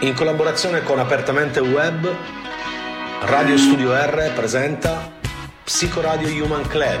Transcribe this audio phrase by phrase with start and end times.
[0.00, 2.08] In collaborazione con Apertamente Web,
[3.22, 5.10] Radio Studio R presenta
[5.64, 7.00] Psicoradio Human Club,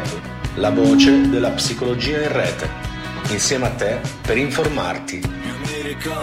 [0.56, 2.68] la voce della psicologia in rete,
[3.28, 5.20] insieme a te per informarti.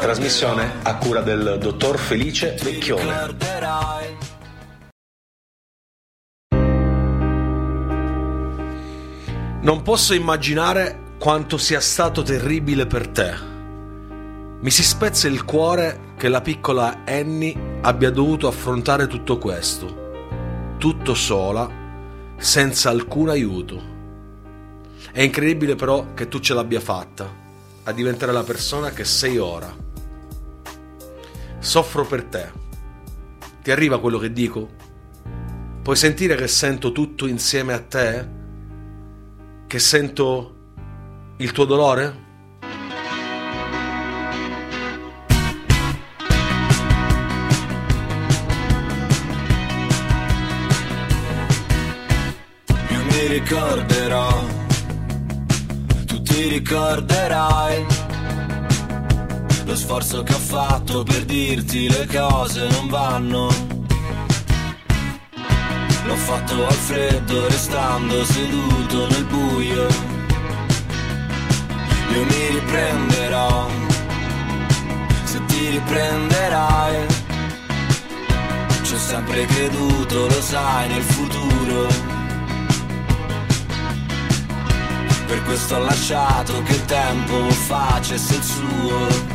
[0.02, 3.38] Trasmissione a cura del dottor Felice Vecchione.
[9.62, 13.54] Non posso immaginare quanto sia stato terribile per te
[14.66, 21.14] mi si spezza il cuore che la piccola Annie abbia dovuto affrontare tutto questo, tutto
[21.14, 21.70] sola,
[22.36, 23.80] senza alcun aiuto.
[25.12, 27.32] È incredibile però che tu ce l'abbia fatta
[27.84, 29.72] a diventare la persona che sei ora.
[31.60, 32.52] Soffro per te.
[33.62, 34.68] Ti arriva quello che dico?
[35.84, 38.30] Puoi sentire che sento tutto insieme a te?
[39.68, 40.56] Che sento
[41.38, 42.25] il tuo dolore?
[53.48, 54.44] Ricorderò,
[56.08, 57.86] tu ti ricorderai
[59.66, 63.48] lo sforzo che ho fatto per dirti le cose non vanno.
[66.06, 69.88] L'ho fatto al freddo restando seduto nel buio.
[72.14, 73.70] Io mi riprenderò,
[75.24, 77.06] se ti riprenderai.
[78.82, 82.15] Ci ho sempre creduto, lo sai, nel futuro
[85.28, 89.35] Per questo ho lasciato che il tempo facesse il suo.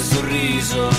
[0.00, 0.95] Sorriso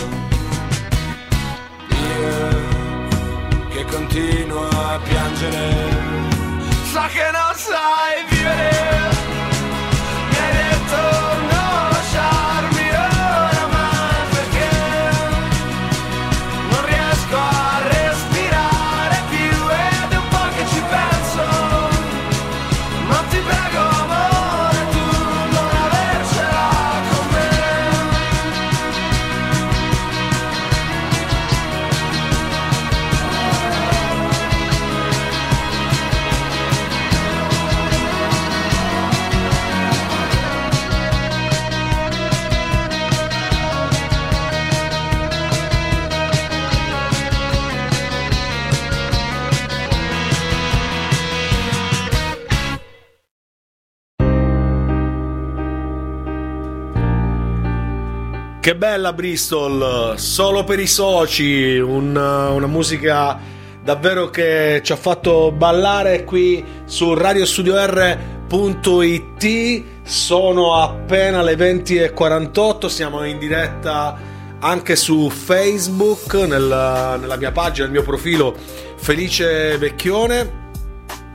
[58.67, 63.39] Che bella Bristol, solo per i soci, una, una musica
[63.81, 69.83] davvero che ci ha fatto ballare qui su radiostudio.r.it.
[70.03, 74.19] Sono appena le 20.48, siamo in diretta
[74.59, 78.53] anche su Facebook, nella, nella mia pagina, nel mio profilo
[78.97, 80.73] Felice Vecchione.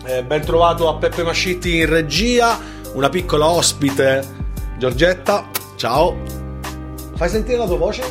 [0.05, 2.59] Eh, ben trovato a Peppe Mascitti in regia,
[2.93, 4.23] una piccola ospite,
[4.77, 5.49] Giorgetta.
[5.77, 6.42] Ciao.
[7.23, 8.03] Fai sentire la tua voce?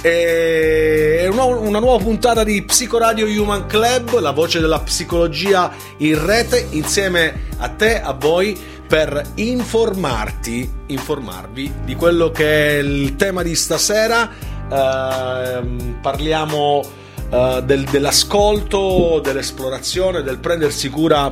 [0.00, 7.46] È una, nuova puntata di Psicoradio Human Club, la voce della psicologia in rete, insieme
[7.56, 8.56] a te, a voi,
[8.86, 14.30] per informarti, informarvi di quello che è il tema di stasera.
[14.70, 16.84] Uh, parliamo
[17.30, 21.28] uh, del, dell'ascolto, dell'esplorazione, del prendersi cura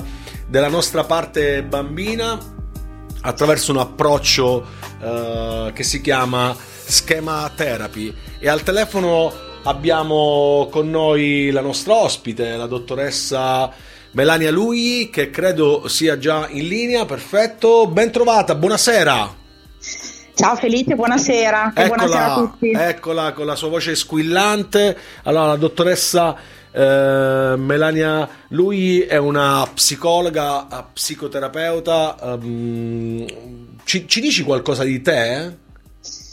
[0.48, 2.54] della nostra parte bambina
[3.26, 4.64] attraverso un approccio
[5.00, 9.32] uh, che si chiama schema therapy e al telefono
[9.64, 13.72] abbiamo con noi la nostra ospite, la dottoressa
[14.12, 19.34] Melania Lui che credo sia già in linea, perfetto, ben trovata, buonasera.
[20.34, 21.72] Ciao Felice, buonasera.
[21.74, 22.70] Eccola, buonasera a tutti.
[22.70, 24.96] Eccola con la sua voce squillante.
[25.24, 26.36] Allora, la dottoressa
[26.76, 32.16] Eh, Melania, lui è una psicologa, psicoterapeuta.
[32.20, 33.24] Um,
[33.84, 35.56] ci, ci, dici qualcosa di te?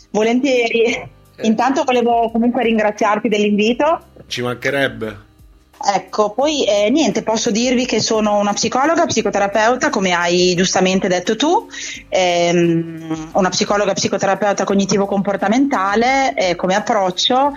[0.10, 0.84] Volentieri.
[0.84, 1.10] Eh.
[1.44, 4.02] Intanto volevo comunque ringraziarti dell'invito.
[4.28, 5.32] Ci mancherebbe.
[5.86, 11.36] Ecco, poi eh, niente, posso dirvi che sono una psicologa, psicoterapeuta, come hai giustamente detto
[11.36, 11.68] tu,
[12.08, 17.52] ehm, una psicologa psicoterapeuta cognitivo-comportamentale eh, come approccio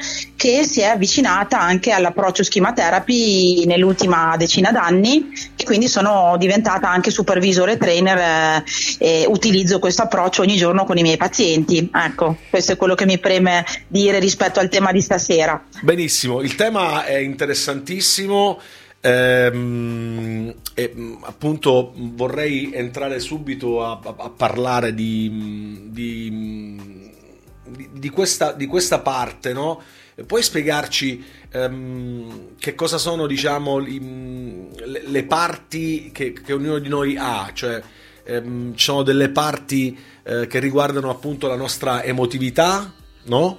[0.47, 6.89] che si è avvicinata anche all'approccio schema therapy nell'ultima decina d'anni e quindi sono diventata
[6.89, 8.63] anche supervisore trainer
[8.99, 11.91] eh, e utilizzo questo approccio ogni giorno con i miei pazienti.
[11.93, 15.61] Ecco, questo è quello che mi preme dire rispetto al tema di stasera.
[15.81, 18.61] Benissimo, il tema è interessantissimo.
[19.01, 27.13] Ehm, e appunto vorrei entrare subito a, a, a parlare di, di,
[27.91, 29.83] di, questa, di, questa, parte, no?
[30.25, 36.89] Puoi spiegarci ehm, che cosa sono, diciamo, li, le, le, parti che, che, ognuno di
[36.89, 37.51] noi ha?
[37.53, 37.83] Cioè,
[38.25, 42.91] ehm, ci sono delle parti eh, che riguardano appunto la nostra emotività,
[43.25, 43.59] no?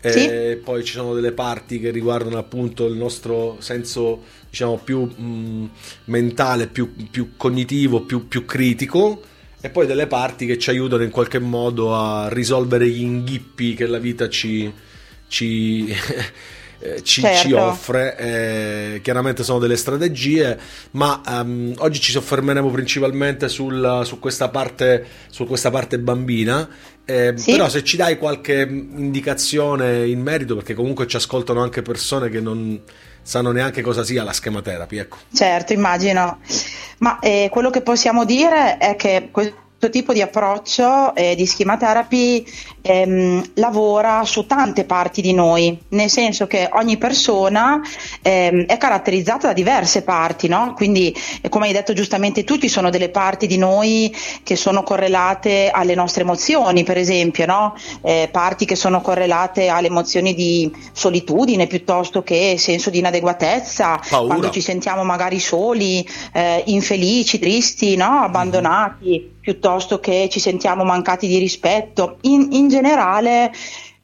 [0.00, 0.26] Sì.
[0.26, 5.22] E poi ci sono delle parti che riguardano appunto il nostro senso diciamo più mh,
[5.22, 5.64] mm,
[6.04, 9.22] mentale, più, più cognitivo, più, più, critico
[9.60, 13.86] e poi delle parti che ci aiutano in qualche modo a risolvere gli inghippi che
[13.86, 14.72] la vita ci,
[15.28, 15.94] ci
[17.02, 17.48] ci, certo.
[17.48, 18.16] ci, offre.
[18.16, 20.58] Eh, chiaramente sono delle strategie,
[20.92, 26.68] ma um, oggi ci soffermeremo principalmente sul, su, questa parte, su questa parte bambina.
[27.04, 27.52] Eh, sì?
[27.52, 32.40] Però se ci dai qualche indicazione in merito, perché comunque ci ascoltano anche persone che
[32.40, 32.80] non
[33.22, 34.98] sanno neanche cosa sia la schema therapy.
[34.98, 35.16] Ecco.
[35.32, 36.40] Certo, immagino.
[36.98, 41.76] Ma eh, quello che possiamo dire è che questo tipo di approccio eh, di schema
[41.76, 42.44] therapy
[42.88, 47.80] ehm, lavora su tante parti di noi, nel senso che ogni persona
[48.22, 50.72] ehm, è caratterizzata da diverse parti, no?
[50.74, 54.82] quindi eh, come hai detto giustamente tu ci sono delle parti di noi che sono
[54.82, 57.74] correlate alle nostre emozioni, per esempio, no?
[58.02, 64.26] eh, parti che sono correlate alle emozioni di solitudine piuttosto che senso di inadeguatezza, Paura.
[64.26, 68.20] quando ci sentiamo magari soli, eh, infelici, tristi, no?
[68.22, 69.40] abbandonati, mm-hmm.
[69.40, 72.16] piuttosto che ci sentiamo mancati di rispetto.
[72.22, 73.52] In, in generale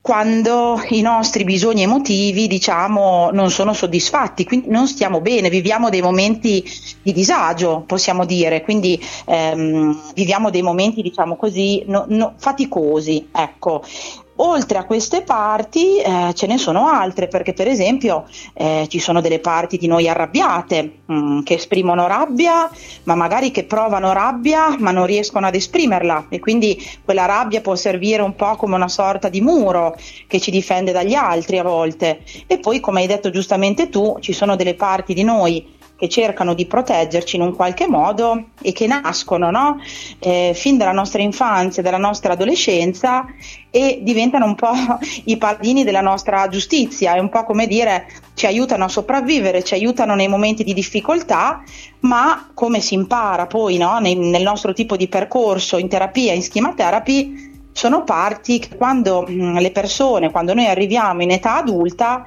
[0.01, 6.03] quando i nostri bisogni emotivi, diciamo, non sono soddisfatti, quindi non stiamo bene, viviamo dei
[6.03, 6.63] momenti
[7.01, 13.83] di disagio, possiamo dire, quindi ehm, viviamo dei momenti, diciamo così, no, no, faticosi, ecco.
[14.37, 19.21] Oltre a queste parti eh, ce ne sono altre, perché per esempio eh, ci sono
[19.21, 22.69] delle parti di noi arrabbiate mh, mm, che esprimono rabbia,
[23.05, 27.77] ma magari che provano rabbia ma non riescono ad esprimerla e quindi quella rabbia può
[27.77, 29.97] servire un po' come una sorta di muro
[30.27, 32.23] che ci difende dagli altri a volte.
[32.49, 36.53] E poi, come hai detto giustamente tu, ci sono delle parti di noi che cercano
[36.55, 39.81] di proteggerci in un qualche modo e che nascono no?
[40.19, 43.25] eh, fin dalla nostra infanzia, dalla nostra adolescenza
[43.71, 44.73] e diventano un po'
[45.25, 49.75] i paladini della nostra giustizia, è un po' come dire ci aiutano a sopravvivere, ci
[49.75, 51.63] aiutano nei momenti di difficoltà,
[52.01, 53.99] ma come si impara poi no?
[53.99, 59.25] nel, nel nostro tipo di percorso in terapia, in schema therapy, sono parti che quando
[59.27, 62.25] mh, le persone, quando noi arriviamo in età adulta,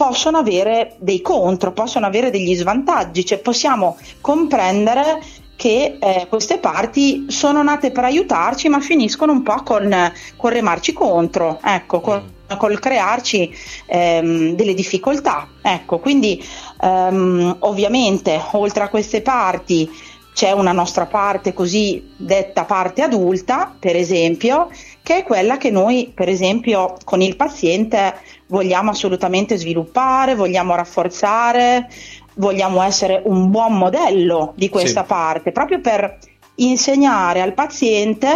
[0.00, 5.22] possono avere dei contro, possono avere degli svantaggi, cioè possiamo comprendere
[5.56, 9.94] che eh, queste parti sono nate per aiutarci ma finiscono un po' con,
[10.36, 12.56] con remarci contro, ecco, con, mm.
[12.56, 13.54] col crearci
[13.84, 15.46] ehm, delle difficoltà.
[15.60, 16.42] Ecco, quindi
[16.80, 19.86] ehm, ovviamente oltre a queste parti
[20.32, 24.70] c'è una nostra parte così detta parte adulta, per esempio,
[25.10, 28.14] che è quella che noi, per esempio, con il paziente
[28.46, 31.88] vogliamo assolutamente sviluppare, vogliamo rafforzare,
[32.34, 35.08] vogliamo essere un buon modello di questa sì.
[35.08, 36.16] parte, proprio per
[36.56, 38.28] insegnare al paziente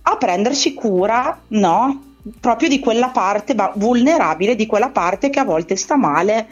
[0.00, 2.02] a prendersi cura, no?
[2.38, 6.46] Proprio di quella parte vulnerabile, di quella parte che a volte sta male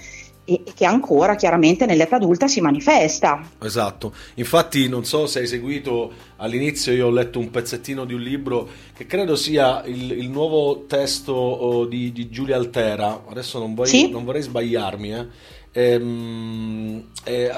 [0.51, 3.41] e che ancora chiaramente nell'età adulta si manifesta.
[3.63, 8.21] Esatto, infatti non so se hai seguito all'inizio, io ho letto un pezzettino di un
[8.21, 13.75] libro che credo sia il, il nuovo testo oh, di, di, Giulia Altera, adesso non,
[13.75, 14.11] voglio, sì?
[14.11, 17.51] non vorrei sbagliarmi, eh Ehm, eh,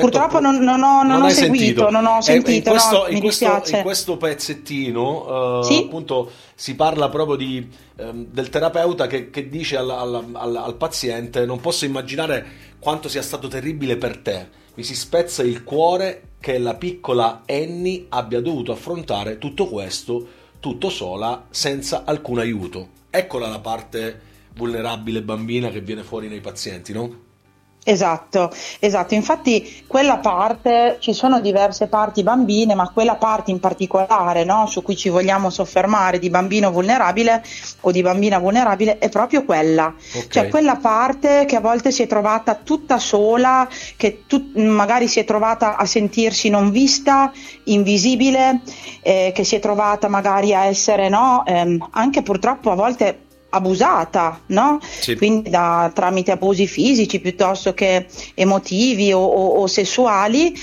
[0.00, 2.50] Purtroppo non, non, ho, non ho seguito, non ho sentito.
[2.50, 5.84] Eh, in, questo, no, in, questo, in, questo, pezzettino uh, sì?
[5.84, 7.66] appunto si parla proprio di,
[7.96, 12.44] um, del terapeuta che, che dice al, al, al, al, paziente: Non posso immaginare
[12.78, 14.62] quanto sia stato terribile per te.
[14.74, 20.88] Mi si spezza il cuore che la piccola Annie abbia dovuto affrontare tutto questo tutto
[20.88, 22.88] sola, senza alcun aiuto.
[23.10, 24.18] Eccola la parte
[24.54, 27.32] vulnerabile bambina che viene fuori nei pazienti, no?
[27.86, 34.42] Esatto, esatto, infatti quella parte, ci sono diverse parti bambine, ma quella parte in particolare
[34.42, 37.44] no, su cui ci vogliamo soffermare di bambino vulnerabile
[37.82, 40.28] o di bambina vulnerabile è proprio quella, okay.
[40.30, 45.20] cioè quella parte che a volte si è trovata tutta sola, che tu, magari si
[45.20, 47.30] è trovata a sentirsi non vista,
[47.64, 48.62] invisibile,
[49.02, 53.23] eh, che si è trovata magari a essere no, ehm, anche purtroppo a volte
[53.54, 54.78] abusata, no?
[54.82, 55.16] Sì.
[55.16, 60.54] Quindi da, tramite abusi fisici piuttosto che emotivi o, o, o sessuali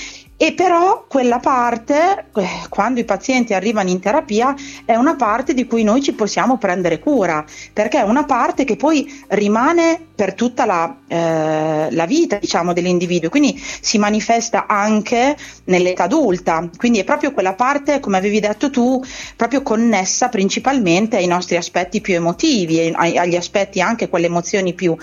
[0.42, 4.56] e però quella parte, eh, quando i pazienti arrivano in terapia,
[4.86, 8.76] è una parte di cui noi ci possiamo prendere cura, perché è una parte che
[8.76, 16.06] poi rimane per tutta la, eh, la vita diciamo, dell'individuo, quindi si manifesta anche nell'età
[16.06, 19.00] adulta, quindi è proprio quella parte, come avevi detto tu,
[19.36, 24.98] proprio connessa principalmente ai nostri aspetti più emotivi, agli aspetti anche quelle emozioni più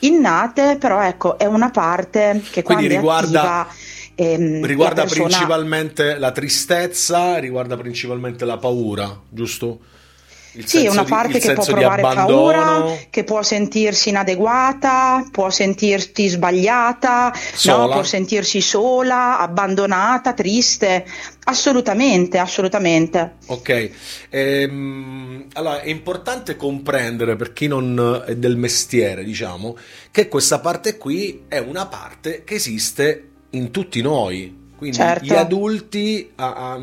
[0.00, 3.40] innate, però ecco, è una parte che quindi quando riguarda...
[3.40, 3.83] attiva
[4.16, 5.28] Ehm, riguarda persona...
[5.28, 9.80] principalmente la tristezza, riguarda principalmente la paura, giusto?
[10.56, 15.50] Il sì, è una parte di, che può provare paura, che può sentirsi inadeguata, può
[15.50, 17.88] sentirsi sbagliata, no?
[17.88, 21.04] può sentirsi sola, abbandonata, triste.
[21.46, 23.34] Assolutamente, assolutamente.
[23.46, 23.90] Ok,
[24.30, 29.76] ehm, allora è importante comprendere per chi non è del mestiere, diciamo,
[30.12, 34.62] che questa parte qui è una parte che esiste in tutti noi.
[34.76, 35.24] Quindi certo.
[35.24, 36.80] gli adulti a, a,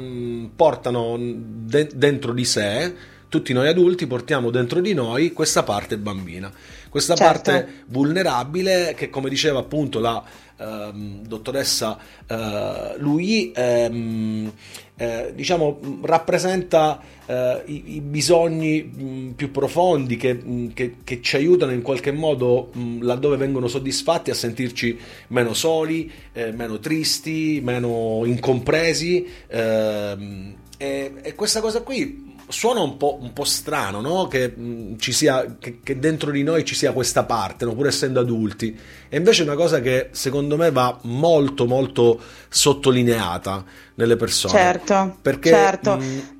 [0.55, 2.93] portano de- dentro di sé,
[3.29, 6.51] tutti noi adulti portiamo dentro di noi questa parte bambina,
[6.91, 7.51] questa certo.
[7.51, 10.21] parte vulnerabile che come diceva appunto la
[10.57, 14.51] ehm, dottoressa eh, lui ehm,
[14.97, 21.37] eh, diciamo rappresenta eh, i, i, bisogni mh, più profondi che, mh, che, che, ci
[21.37, 27.61] aiutano in qualche modo mh, laddove vengono soddisfatti a sentirci meno soli, eh, meno tristi,
[27.63, 34.27] meno incompresi ehm, e, e questa cosa qui suona un po', un po strano, no?
[34.27, 37.73] Che, mh, sia, che, che, dentro di noi ci sia questa parte, no?
[37.73, 38.77] pur essendo adulti.
[39.09, 43.63] E invece è una cosa che secondo me va molto, molto sottolineata
[43.95, 44.53] nelle persone.
[44.53, 45.17] Certo.
[45.21, 45.97] Perché, certo.
[45.97, 46.35] Mh,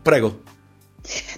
[0.00, 0.41] prego.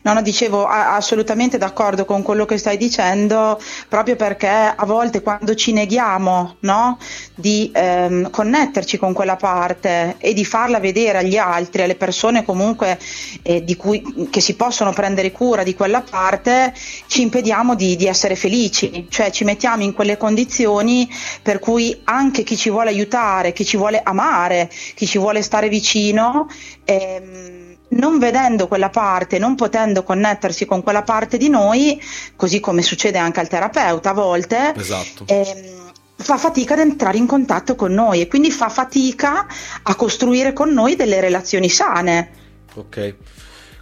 [0.02, 5.54] No, no, dicevo assolutamente d'accordo con quello che stai dicendo, proprio perché a volte quando
[5.54, 6.99] ci neghiamo no,
[7.35, 12.99] di ehm, connetterci con quella parte e di farla vedere agli altri, alle persone comunque
[13.43, 16.75] eh, cui, che si possono prendere cura di quella parte,
[17.07, 21.09] ci impediamo di, di, essere felici, cioè ci mettiamo in quelle condizioni
[21.43, 25.69] per cui anche chi ci vuole aiutare, chi ci vuole amare, chi ci vuole stare
[25.69, 26.49] vicino,
[26.85, 27.63] ehm,
[27.94, 32.00] non vedendo quella parte, non potendo connettersi con quella parte di noi,
[32.36, 35.24] così come succede anche al terapeuta a volte, esatto.
[35.26, 39.46] ehm, fa fatica ad entrare in contatto con noi e quindi fa fatica
[39.82, 42.30] a costruire con noi delle relazioni sane.
[42.74, 43.14] Ok.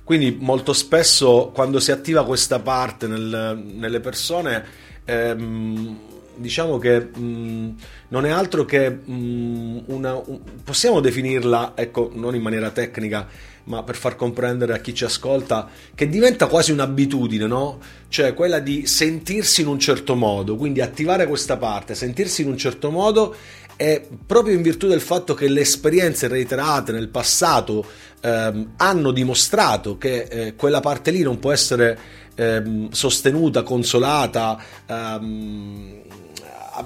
[0.04, 4.64] Quindi molto spesso quando si attiva questa parte nel, nelle persone,
[5.04, 5.99] ehm,
[6.35, 7.76] diciamo che mh,
[8.09, 13.26] non è altro che mh, una, un, possiamo definirla, ecco, non in maniera tecnica,
[13.64, 17.78] ma per far comprendere a chi ci ascolta che diventa quasi un'abitudine, no?
[18.09, 22.57] Cioè quella di sentirsi in un certo modo, quindi attivare questa parte, sentirsi in un
[22.57, 23.35] certo modo
[23.76, 27.85] e proprio in virtù del fatto che le esperienze reiterate nel passato
[28.21, 31.99] ehm, hanno dimostrato che eh, quella parte lì non può essere
[32.35, 36.00] ehm, sostenuta, consolata, ehm,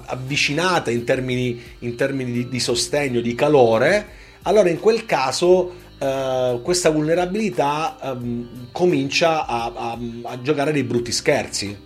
[0.06, 4.06] avvicinata in termini, in termini di, di sostegno, di calore,
[4.42, 11.10] allora in quel caso Uh, questa vulnerabilità um, comincia a, a, a, giocare dei brutti
[11.10, 11.84] scherzi.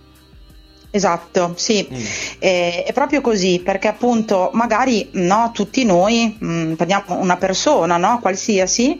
[0.93, 1.95] Esatto, sì, mm.
[2.39, 7.95] eh, è proprio così, perché appunto magari no, tutti noi, mh, mm, prendiamo una persona,
[7.95, 8.99] no, qualsiasi,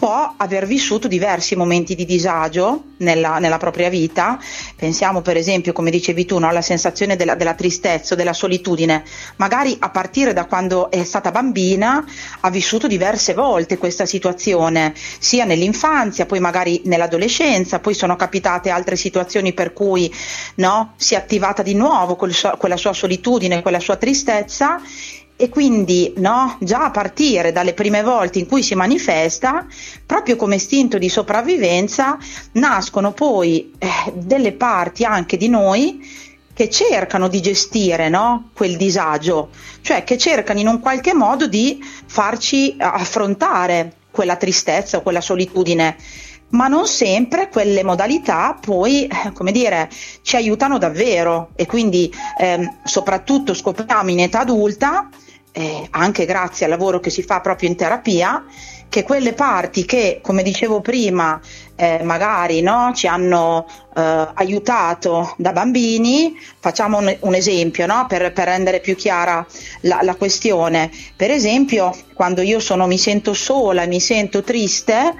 [0.00, 4.40] può aver vissuto diversi momenti di disagio nella, nella propria vita.
[4.74, 9.04] Pensiamo per esempio, come dicevi tu, no, alla sensazione della, della tristezza, della solitudine.
[9.36, 12.02] Magari a partire da quando è stata bambina
[12.40, 18.96] ha vissuto diverse volte questa situazione, sia nell'infanzia, poi magari nell'adolescenza, poi sono capitate altre
[18.96, 20.10] situazioni per cui
[20.54, 24.80] no, si è attivata di nuovo quella sua solitudine, quella sua tristezza
[25.40, 29.66] e quindi no, già a partire dalle prime volte in cui si manifesta,
[30.04, 32.18] proprio come istinto di sopravvivenza,
[32.52, 36.06] nascono poi eh, delle parti anche di noi
[36.52, 39.48] che cercano di gestire no, quel disagio,
[39.80, 45.96] cioè che cercano in un qualche modo di farci affrontare quella tristezza o quella solitudine.
[46.50, 49.88] Ma non sempre quelle modalità poi, eh, come dire,
[50.20, 51.52] ci aiutano davvero.
[51.54, 55.08] E quindi ehm, soprattutto scopriamo in età adulta,
[55.52, 58.44] eh, anche grazie al lavoro che si fa proprio in terapia,
[58.88, 61.40] che quelle parti che, come dicevo prima,
[61.76, 63.66] eh, magari no, ci hanno
[63.96, 69.46] eh, aiutato da bambini, facciamo un, un esempio no, per, per, rendere più chiara
[69.82, 70.90] la, la, questione.
[71.14, 75.14] Per esempio, quando io sono, mi sento sola, mi sento triste,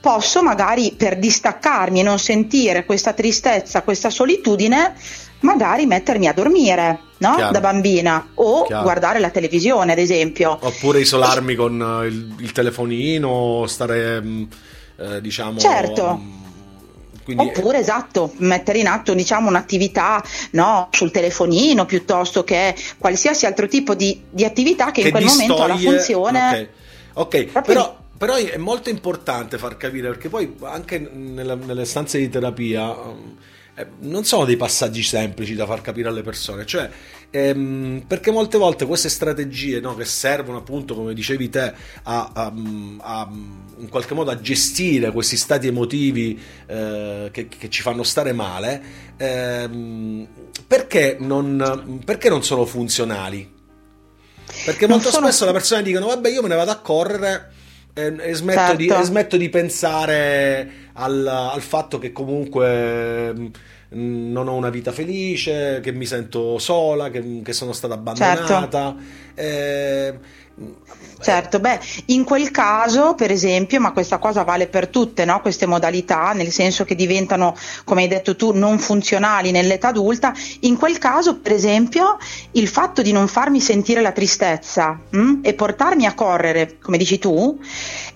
[0.00, 4.94] posso magari per distaccarmi e non sentire questa tristezza, questa solitudine,
[5.40, 7.36] magari mettermi a dormire no?
[7.36, 8.82] da bambina o Chiaro.
[8.82, 14.42] guardare la televisione ad esempio oppure isolarmi con eh, il, il telefonino stare mm,
[14.98, 16.38] eh, diciamo certo mm,
[17.28, 17.44] quindi...
[17.44, 23.94] Oppure esatto, mettere in atto diciamo, un'attività no, sul telefonino piuttosto che qualsiasi altro tipo
[23.94, 25.48] di, di attività che, che in quel distoglie...
[25.48, 26.70] momento ha la funzione.
[27.12, 27.62] Ok, okay.
[27.62, 32.90] però però è molto importante far capire perché poi anche nella, nelle stanze di terapia
[32.92, 33.14] eh,
[34.00, 36.88] non sono dei passaggi semplici da far capire alle persone, cioè
[37.30, 42.52] ehm, perché molte volte queste strategie no, che servono appunto, come dicevi te, a, a,
[42.98, 43.28] a,
[43.78, 48.82] in qualche modo a gestire questi stati emotivi eh, che, che, ci fanno stare male,
[49.16, 50.26] ehm,
[50.66, 53.56] perché, non, perché non sono funzionali?
[54.64, 55.26] Perché molto sono...
[55.26, 57.52] spesso le persone dicono vabbè io me ne vado a correre
[57.98, 58.76] e, e, smetto, certo.
[58.76, 64.92] di, e smetto, di, pensare al, al fatto che comunque mm, non ho una vita
[64.92, 68.46] felice, che mi sento sola, che, che sono stata abbandonata.
[68.46, 68.96] Certo.
[69.34, 70.18] Eh,
[71.20, 75.40] Certo, beh, in quel caso, per esempio, ma questa cosa vale per tutte no?
[75.40, 80.76] queste modalità, nel senso che diventano, come hai detto tu, non funzionali nell'età adulta, in
[80.76, 82.18] quel caso, per esempio,
[82.52, 85.40] il fatto di non farmi sentire la tristezza mh?
[85.42, 87.58] E portarmi a correre, come dici tu,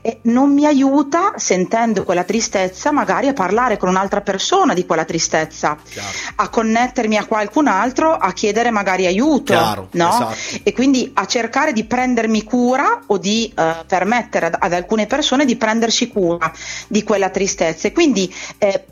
[0.03, 5.05] e non mi aiuta, sentendo quella tristezza, magari a parlare con un'altra persona di quella
[5.05, 6.09] tristezza, Chiaro.
[6.37, 10.09] a connettermi a qualcun altro, a chiedere magari aiuto, Chiaro, no?
[10.09, 10.61] Esatto.
[10.65, 15.45] E quindi a cercare di prendermi cura o di eh, permettere ad, ad, alcune persone
[15.45, 16.53] di prendersi cura
[16.89, 17.87] di quella tristezza.
[17.87, 18.87] E quindi eh,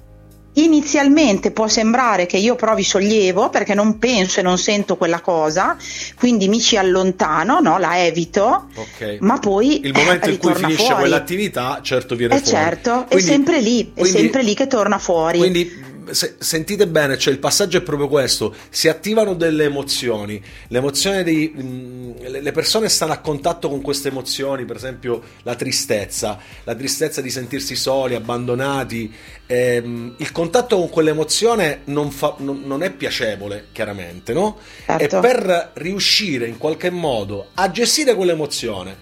[0.54, 5.76] Inizialmente può sembrare che io provi sollievo perché non penso e non sento quella cosa,
[6.16, 7.78] quindi mi ci allontano, no?
[7.78, 9.18] la evito, okay.
[9.20, 11.00] ma poi il momento in cui finisce fuori.
[11.00, 12.50] quell'attività, certo viene eh fuori.
[12.50, 15.38] Certo, quindi, è sempre lì, quindi, è sempre lì che torna fuori.
[15.38, 20.82] Quindi se, sentite bene, cioè il passaggio è proprio questo: si attivano delle emozioni, le
[21.22, 26.38] dei, mh, mm, le persone stanno a contatto con queste emozioni, per esempio la tristezza,
[26.64, 29.12] la tristezza di sentirsi soli, abbandonati.
[29.46, 34.58] Ehm, il contatto con quell'emozione non, fa, non, non è piacevole, chiaramente, no?
[34.86, 35.18] Certo.
[35.18, 38.96] E per riuscire in qualche modo a gestire quell'emozione,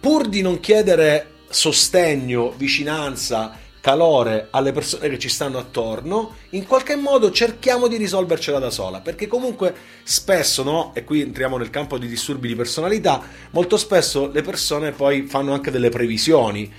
[0.00, 6.94] pur di non chiedere sostegno, vicinanza, calore alle persone che ci stanno attorno, in qualche
[6.94, 10.90] modo cerchiamo di risolvercela da sola, perché comunque spesso, no?
[10.94, 13.22] E qui entriamo nel campo di disturbi di personalità,
[13.52, 16.70] molto spesso le persone poi fanno anche delle previsioni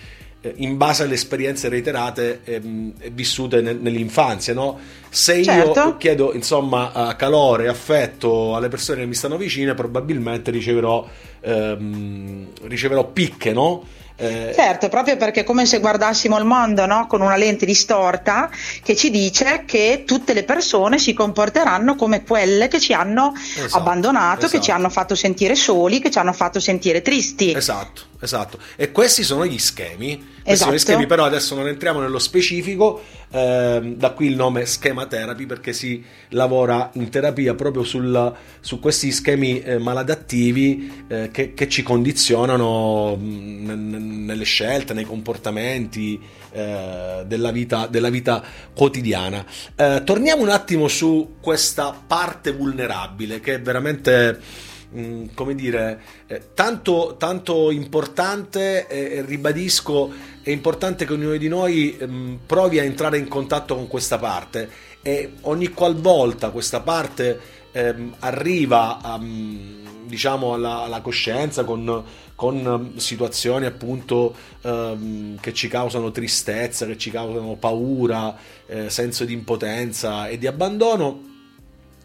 [0.42, 4.78] eh, in base alle esperienze reiterate e ehm, vissute ne, nell'infanzia, no?
[5.10, 5.80] Se certo.
[5.80, 11.10] io chiedo insomma calore, affetto alle persone che mi stanno vicine, probabilmente riceverò,
[11.42, 13.98] ehm, riceverò picche, no?
[14.22, 14.52] Eh...
[14.54, 17.08] Certo, proprio perché è come se guardassimo il mondo no?
[17.08, 18.50] con una lente distorta
[18.84, 23.78] che ci dice che tutte le persone si comporteranno come quelle che ci hanno esatto,
[23.78, 24.58] abbandonato, esatto.
[24.58, 27.54] che ci hanno fatto sentire soli, che ci hanno fatto sentire tristi.
[27.54, 28.60] Esatto, esatto.
[28.76, 30.18] E questi sono gli schemi.
[30.18, 30.64] Questi esatto.
[30.64, 35.06] sono gli schemi, però adesso non entriamo nello specifico, ehm, da qui il nome schema
[35.06, 41.54] therapy perché si lavora in terapia proprio sul, su questi schemi eh, maladattivi eh, che,
[41.54, 46.20] che, ci condizionano mh, mm, nelle scelte, nei comportamenti
[46.52, 49.46] eh, della, vita, della, vita, quotidiana.
[49.76, 56.54] Eh, torniamo un attimo su questa parte vulnerabile che è veramente Mm, come dire, eh,
[56.56, 62.84] tanto, tanto, importante e, e, ribadisco, è importante che ognuno di noi ehm, provi a
[62.84, 64.68] entrare in contatto con questa parte.
[65.04, 67.40] E ogni qualvolta questa parte
[67.72, 76.10] ehm, arriva a, diciamo alla, alla coscienza con, con, situazioni appunto ehm, che ci causano
[76.10, 81.29] tristezza, che ci causano paura, eh, senso di impotenza e di abbandono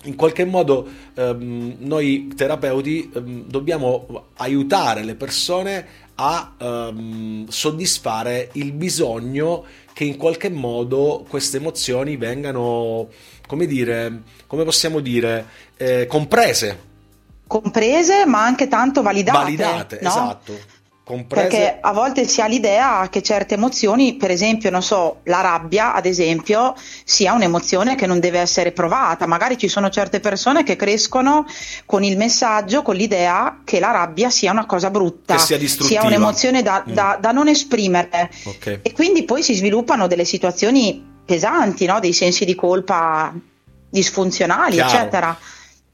[0.05, 5.87] in qualche modo ehm, noi terapeuti ehm, dobbiamo aiutare le persone
[6.17, 13.09] a ehm, soddisfare il bisogno che in qualche modo queste emozioni vengano,
[13.47, 16.93] come dire, come possiamo dire, eh, comprese.
[17.47, 19.39] Comprese ma anche tanto validate.
[19.39, 20.09] Validate, no?
[20.09, 20.74] esatto.
[21.05, 21.49] Comprese...
[21.49, 25.95] Perché a volte si ha l'idea che certe emozioni, per esempio, non so, la rabbia,
[25.95, 29.27] ad esempio, sia un'emozione che non deve essere provata.
[29.27, 31.47] Magari ci sono certe persone che crescono
[31.85, 36.05] con il messaggio, con l'idea che la rabbia sia una cosa brutta, che sia, sia
[36.05, 36.93] un'emozione da, mm.
[36.93, 38.31] da, da non esprimere.
[38.43, 38.81] Okay.
[38.83, 42.01] E quindi poi si sviluppano delle situazioni pesanti, no?
[42.01, 43.33] dei sensi di colpa
[43.89, 44.91] disfunzionali, Chiaro.
[44.91, 45.39] eccetera.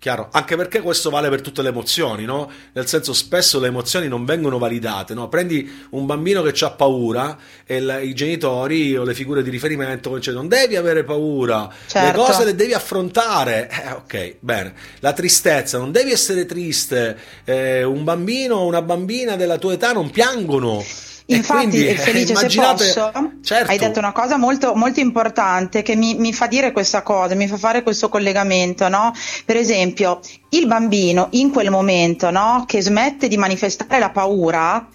[0.00, 2.50] Chiaro, anche perché questo vale per tutte le emozioni, no?
[2.72, 5.28] Nel senso, spesso le emozioni non vengono validate, no?
[5.28, 7.36] Prendi un bambino che ha paura
[7.66, 12.18] e la, i genitori o le figure di riferimento cominciano, non devi avere paura, certo.
[12.18, 13.68] le cose le devi affrontare.
[13.68, 14.72] Eh, ok, bene.
[15.00, 19.92] La tristezza, non devi essere triste, eh, un bambino o una bambina della tua età
[19.92, 20.82] non piangono.
[21.34, 22.84] Infatti, quindi, Felice, immaginate...
[22.84, 23.70] se posso, certo.
[23.70, 27.46] hai detto una cosa molto, molto importante che mi, mi, fa dire questa cosa, mi
[27.46, 29.12] fa fare questo collegamento, no?
[29.44, 34.86] Per esempio, il bambino in quel momento, no, che smette di manifestare la paura,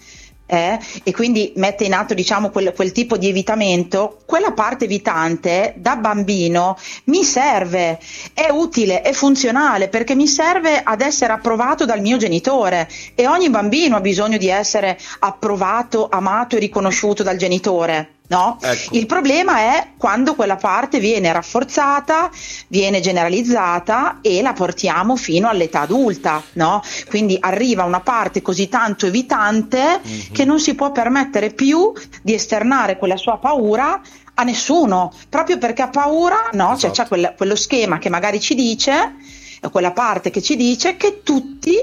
[0.46, 5.74] eh, e quindi mette in atto diciamo quel, quel, tipo di evitamento, quella parte evitante
[5.76, 7.98] da bambino mi serve,
[8.32, 13.50] è utile, è funzionale perché mi serve ad essere approvato dal mio genitore e ogni
[13.50, 18.15] bambino ha bisogno di essere approvato, amato e riconosciuto dal genitore.
[18.28, 18.58] No?
[18.60, 18.96] Ecco.
[18.96, 22.30] Il problema è quando quella parte viene rafforzata,
[22.68, 26.82] viene generalizzata e la portiamo fino all'età adulta, no?
[27.08, 30.20] Quindi arriva una parte così tanto evitante mm-hmm.
[30.32, 34.00] che non si può permettere più di esternare quella sua paura
[34.38, 36.72] a nessuno, proprio perché ha paura, no?
[36.72, 36.78] Esatto.
[36.78, 39.14] Cioè c'è quel, quello schema che magari ci dice,
[39.70, 41.76] quella parte che ci dice che tutti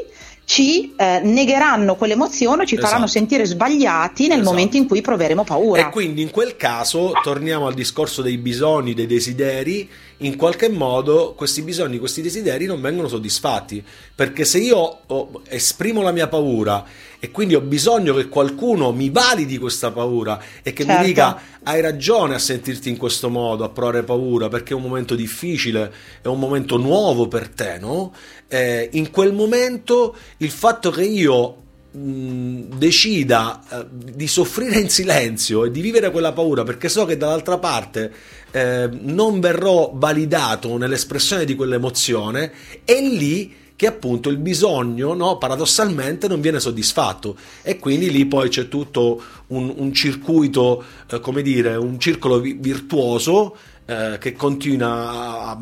[0.46, 3.20] ci eh, negheranno quell'emozione, ci faranno esatto.
[3.20, 4.50] sentire sbagliati nel esatto.
[4.50, 5.88] momento in cui proveremo paura.
[5.88, 11.34] E quindi in quel caso torniamo al discorso dei bisogni, dei desideri, in qualche modo
[11.36, 16.84] questi bisogni, questi desideri non vengono soddisfatti, perché se io ho, esprimo la mia paura
[17.24, 21.00] e quindi ho bisogno che qualcuno mi validi questa paura e che certo.
[21.00, 24.82] mi dica hai ragione a sentirti in questo modo, a provare paura, perché è un
[24.82, 25.90] momento difficile,
[26.22, 28.14] è un momento nuovo per te, no?
[28.50, 31.62] Eh, in quel momento il fatto che io
[31.94, 37.60] decida eh, di soffrire in silenzio e di vivere quella paura perché so che dall'altra
[37.60, 38.12] parte
[38.52, 42.52] eh, non verrò validato nell'espressione di quell'emozione
[42.84, 48.50] è lì che appunto il bisogno no, paradossalmente non viene soddisfatto e quindi lì poi
[48.50, 53.56] c'è tutto un, un circuito eh, come dire un circolo vi- virtuoso
[53.86, 55.58] eh, che continua a,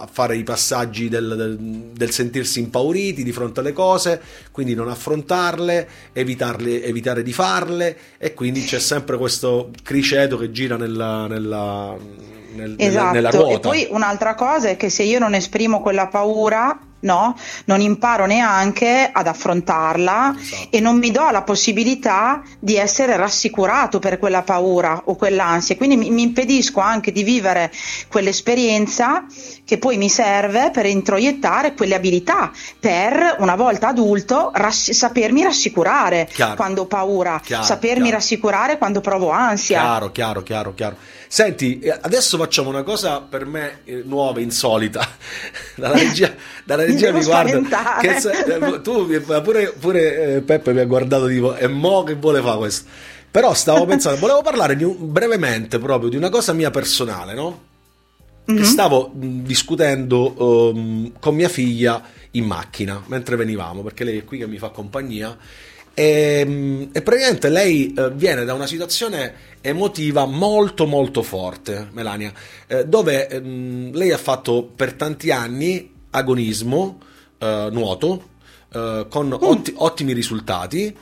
[0.00, 1.58] a, fare i passaggi del, del,
[1.92, 8.32] del, sentirsi impauriti di fronte alle cose, quindi non affrontarle, evitarle, evitare di farle e
[8.32, 11.94] quindi c'è sempre questo criceto che gira nella, nella,
[12.54, 13.12] nel, esatto.
[13.12, 13.52] nella ruota.
[13.52, 17.36] E poi un'altra cosa è che se io non esprimo quella paura no?
[17.66, 20.68] Non imparo neanche ad affrontarla esatto.
[20.70, 25.96] e non mi do la possibilità di essere rassicurato per quella paura o quell'ansia, quindi
[25.96, 27.70] mi, mi impedisco anche di vivere
[28.08, 29.24] quell'esperienza
[29.64, 36.28] che poi mi serve per introiettare quelle abilità per una volta adulto rass- sapermi rassicurare
[36.32, 36.54] chiaro.
[36.56, 38.16] quando ho paura, chiaro, sapermi chiaro.
[38.16, 39.80] rassicurare quando provo ansia.
[39.80, 40.96] Chiaro, chiaro, chiaro, chiaro.
[41.30, 45.06] Senti, eh, adesso facciamo una cosa per me eh, nuova, insolita.
[45.76, 46.34] dalla regia,
[46.64, 47.98] dalla regia mi guarda.
[48.00, 49.06] Che, eh, tu
[49.42, 52.88] pure, pure Peppe mi ha guardato tipo, e mo che vuole fare questo?
[53.30, 57.66] Però stavo pensando, volevo parlare un, brevemente proprio di una cosa mia personale, no?
[58.50, 58.62] Mm-hmm.
[58.62, 64.46] stavo discutendo um, con mia figlia in macchina mentre venivamo, perché lei è qui che
[64.46, 65.36] mi fa compagnia.
[65.92, 72.32] E, e praticamente lei eh, viene da una situazione emotiva molto molto forte, Melania,
[72.68, 77.00] eh, dove ehm, lei ha fatto per tanti anni agonismo,
[77.38, 78.28] eh, nuoto,
[78.72, 79.32] eh, con mm.
[79.40, 80.96] otti- ottimi risultati.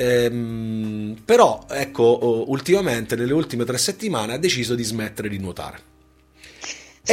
[0.00, 5.88] Ehm, però ecco ultimamente nelle ultime tre settimane ha deciso di smettere di nuotare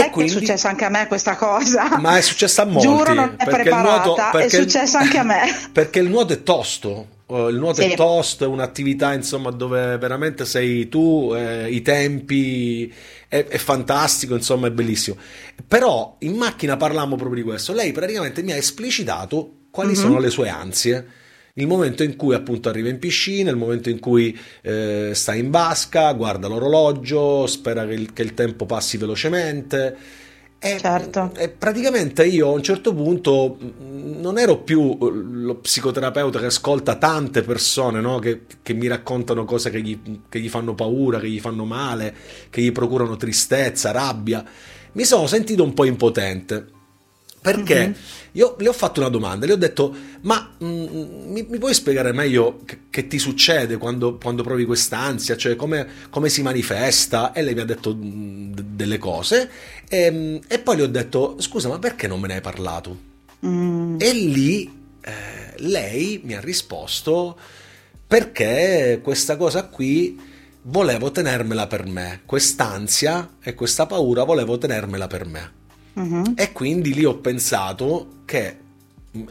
[0.01, 1.97] Sai quindi, è successa anche a me questa cosa?
[1.99, 2.85] Ma è successa a molti.
[2.85, 5.43] Giuro, non è perché preparata, nuoto, perché è successa anche a me.
[5.71, 7.07] Perché il nuoto è tosto.
[7.27, 7.89] Uh, il nuoto sì.
[7.89, 12.93] è tosto, è un'attività insomma dove veramente sei tu, eh, i tempi,
[13.27, 15.17] è, è, fantastico, insomma è bellissimo.
[15.67, 17.73] Però in macchina parlammo proprio di questo.
[17.73, 20.01] Lei praticamente mi ha esplicitato quali mm-hmm.
[20.01, 21.05] sono le sue ansie
[21.57, 25.51] il momento in cui appunto arriva in piscina, il momento in cui eh, sta in
[25.51, 29.95] vasca, guarda l'orologio, spera che il, che il tempo passi velocemente.
[30.59, 31.31] E, certo.
[31.37, 33.57] e, praticamente io a un certo punto
[34.05, 38.19] non ero più eh, lo psicoterapeuta che ascolta tante persone no?
[38.19, 42.13] che, che, mi raccontano cose che gli, che gli fanno paura, che gli fanno male,
[42.49, 44.43] che gli procurano tristezza, rabbia.
[44.93, 46.73] Mi sono sentito un po' impotente
[47.45, 47.93] perché mm-hmm.
[48.31, 52.11] io le ho fatto una domanda, le ho detto, ma mm, mi, mi, puoi spiegare
[52.11, 57.33] meglio che, che ti succede quando, quando, provi quest'ansia, cioè come, come, si manifesta?
[57.33, 59.47] E lei mi ha detto mm, d- delle cose
[59.87, 63.13] e, ehm, e, poi le ho detto, scusa, ma perché non me ne hai parlato?
[63.45, 63.97] Mm.
[63.99, 64.65] E lì
[65.01, 67.37] eh, lei mi ha risposto,
[68.07, 70.19] perché questa cosa qui
[70.63, 75.51] volevo tenermela per me, quest'ansia e questa paura volevo tenermela per me.
[75.93, 76.33] Uh-huh.
[76.35, 78.57] E quindi lì ho pensato che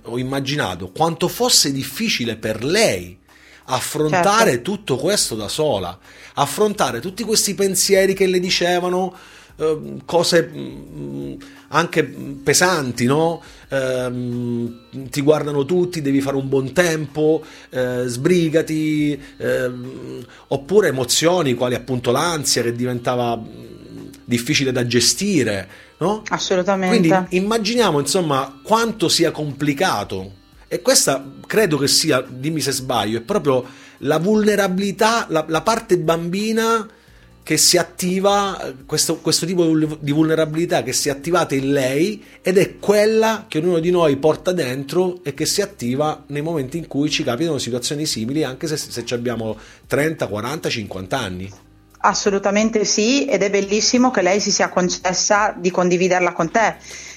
[0.03, 3.19] ho immaginato quanto fosse difficile per lei
[3.67, 4.71] affrontare certo.
[4.71, 5.99] tutto questo da sola,
[6.35, 9.15] affrontare tutti questi pensieri che le dicevano
[9.57, 11.37] eh, cose mh,
[11.75, 13.43] anche pesanti, no?
[13.69, 14.71] Eh,
[15.11, 22.13] ti guardano tutti, devi fare un buon tempo, eh, sbrigati, ehm, oppure emozioni quali appunto
[22.13, 23.43] l'ansia che diventava
[24.25, 26.23] difficile da gestire, no?
[26.29, 26.97] Assolutamente.
[26.97, 30.43] Quindi immaginiamo insomma quanto sia complicato.
[30.69, 33.65] E questa credo che sia, dimmi se sbaglio, è proprio
[33.99, 36.87] la vulnerabilità, la, la parte bambina
[37.45, 39.67] che si attiva, questo, questo, tipo
[40.01, 44.17] di vulnerabilità che si è attivata in lei ed è quella che ognuno di noi
[44.17, 48.67] porta dentro e che si attiva nei momenti in cui ci capitano situazioni simili, anche
[48.67, 51.53] se, se abbiamo 30, 40, 50 anni.
[51.99, 56.77] Assolutamente sì, ed è bellissimo che lei si sia concessa di condividerla con te,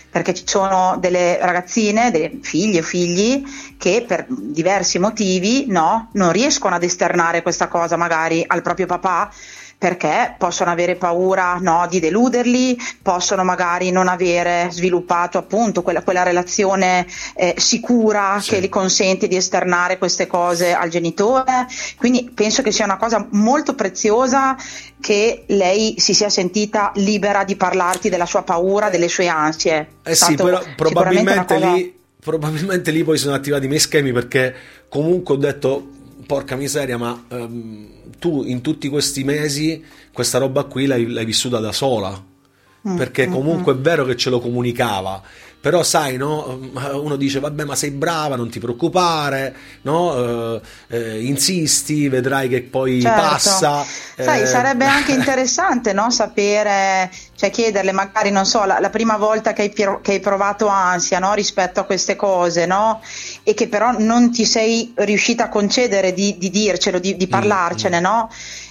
[0.10, 3.44] perché ci sono delle ragazzine, delle figlie o figli
[3.78, 9.32] che per diversi motivi no, non riescono ad esternare questa cosa magari al proprio papà
[9.78, 16.24] perché possono avere paura no, di deluderli, possono magari non avere sviluppato appunto quella, quella
[16.24, 18.52] relazione eh, sicura sì.
[18.52, 21.68] che gli consente di esternare queste cose al genitore.
[21.96, 24.58] Quindi penso che sia una cosa molto preziosa
[25.00, 29.98] che lei si sia sentita libera di parlarti della sua paura, delle sue ansie.
[30.04, 31.74] Eh sì, però probabilmente cosa...
[31.74, 34.54] lì probabilmente lì poi sono attivati i miei schemi perché
[34.90, 35.92] comunque ho detto
[36.28, 37.88] porca miseria ma um,
[38.20, 42.24] tu in tutti questi mesi questa roba qui l'hai, l'hai vissuta da sola
[42.88, 43.78] mm, perché mm, comunque mm.
[43.78, 45.24] è vero che ce lo comunicava
[45.60, 46.60] però sai, no?
[46.94, 50.16] uno dice vabbè ma sei brava, non ti preoccupare, no?
[50.16, 53.22] eh, eh, insisti, vedrai che poi certo.
[53.22, 53.84] passa.
[54.16, 54.46] Sai, eh...
[54.46, 56.10] sarebbe anche interessante no?
[56.10, 60.68] sapere, cioè chiederle magari, non so, la, la prima volta che hai, che hai provato
[60.68, 61.34] ansia no?
[61.34, 63.02] rispetto a queste cose, no?
[63.48, 67.30] E che però non ti sei riuscita a concedere di, di dircelo, di, di mm,
[67.30, 68.04] parlarcene, mm.
[68.04, 68.30] no?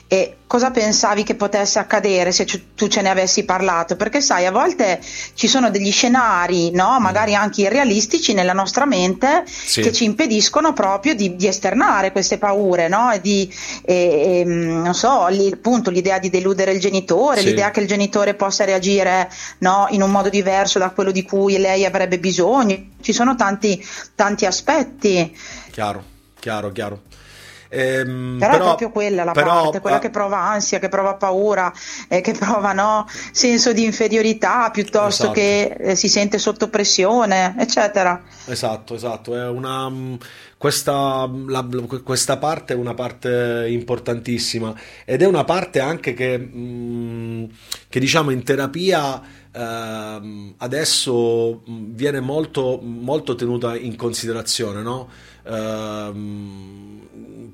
[0.08, 3.96] E cosa pensavi che potesse accadere se tu ce ne avessi parlato?
[3.96, 5.00] Perché sai, a volte
[5.34, 7.00] ci sono degli scenari, no?
[7.00, 9.82] magari anche irrealistici nella nostra mente sì.
[9.82, 13.10] che ci impediscono proprio di, di esternare queste paure, no?
[13.10, 13.52] E di,
[13.84, 17.46] e, e, non so, lì, appunto l'idea di deludere il genitore, sì.
[17.46, 19.86] l'idea che il genitore possa reagire no?
[19.90, 22.80] in un modo diverso da quello di cui lei avrebbe bisogno.
[23.00, 25.36] Ci sono tanti, tanti aspetti.
[25.72, 26.04] Chiaro,
[26.38, 27.02] chiaro, chiaro.
[27.76, 30.88] Ehm, però, però, è proprio quella la però, parte, quella uh, che prova ansia, che
[30.88, 31.70] prova paura,
[32.08, 35.32] eh, che prova no, senso di inferiorità piuttosto esatto.
[35.32, 38.22] che eh, si sente sotto pressione, eccetera.
[38.46, 39.36] Esatto, esatto.
[39.36, 40.14] È una, mm,
[40.56, 41.66] questa, la,
[42.02, 47.44] questa, parte è una parte importantissima ed è una parte anche che, mh, mm,
[47.90, 49.20] che diciamo in terapia
[49.52, 55.08] ehm, adesso mm, viene molto, molto tenuta in considerazione, no?
[55.46, 57.00] Ehm,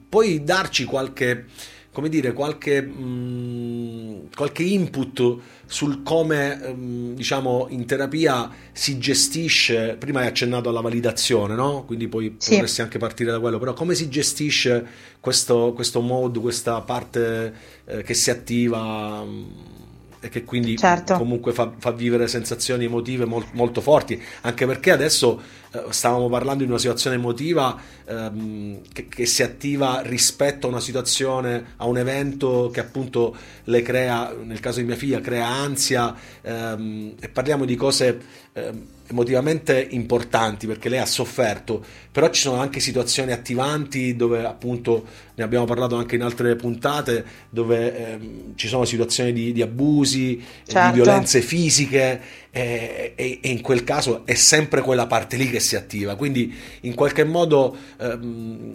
[0.09, 1.47] puoi darci qualche,
[1.93, 8.99] come dire, qualche, mh, mm, qualche input sul come, mh, ehm, diciamo, in terapia si
[8.99, 11.85] gestisce, prima hai accennato alla validazione, no?
[11.85, 12.51] Quindi poi sì.
[12.53, 14.87] potresti anche partire da quello, però come si gestisce
[15.21, 19.23] questo, questo mode, questa parte eh, che si attiva?
[19.25, 19.82] Mh, mm,
[20.25, 21.17] e che quindi certo.
[21.17, 26.63] comunque fa, fa, vivere sensazioni emotive molt, molto forti, anche perché adesso eh, stavamo parlando
[26.63, 31.99] di una situazione emotiva ehm, che, che, si attiva rispetto a una situazione, a un
[31.99, 37.65] evento che appunto le crea, nel caso di mia figlia, crea ansia ehm, e parliamo
[37.65, 38.21] di cose
[38.53, 45.05] ehm, emotivamente importanti perché lei ha sofferto, però ci sono anche situazioni attivanti dove appunto
[45.35, 50.43] ne abbiamo parlato anche in altre puntate, dove ehm, ci sono situazioni di, di abusi,
[50.67, 50.91] certo.
[50.91, 52.21] di violenze fisiche
[52.51, 56.53] e, e, e, in quel caso è sempre quella parte lì che si attiva, quindi
[56.81, 58.73] in qualche modo ehm,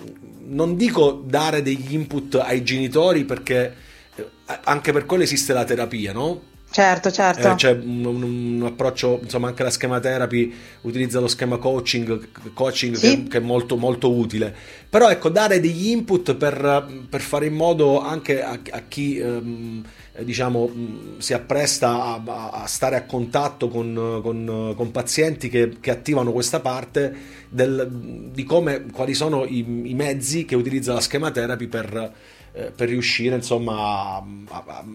[0.48, 3.74] non dico dare degli input ai genitori perché
[4.16, 4.26] eh,
[4.64, 6.56] anche per quello esiste la terapia, no?
[6.78, 7.50] Certo, certo.
[7.50, 12.96] Eh, c'è un, un, approccio, insomma, anche la schema therapy utilizza lo schema coaching, coaching
[12.96, 13.24] sì.
[13.24, 14.54] che, che, è molto, molto utile.
[14.88, 19.84] Però ecco, dare degli input per, per fare in modo anche a, a chi ehm,
[20.20, 20.72] diciamo,
[21.18, 26.60] si appresta a, a, stare a contatto con, con, con pazienti che, che, attivano questa
[26.60, 27.12] parte
[27.50, 32.14] del, di come, quali sono i, i, mezzi che utilizza la schema therapy per,
[32.52, 34.86] eh, per riuscire insomma a, a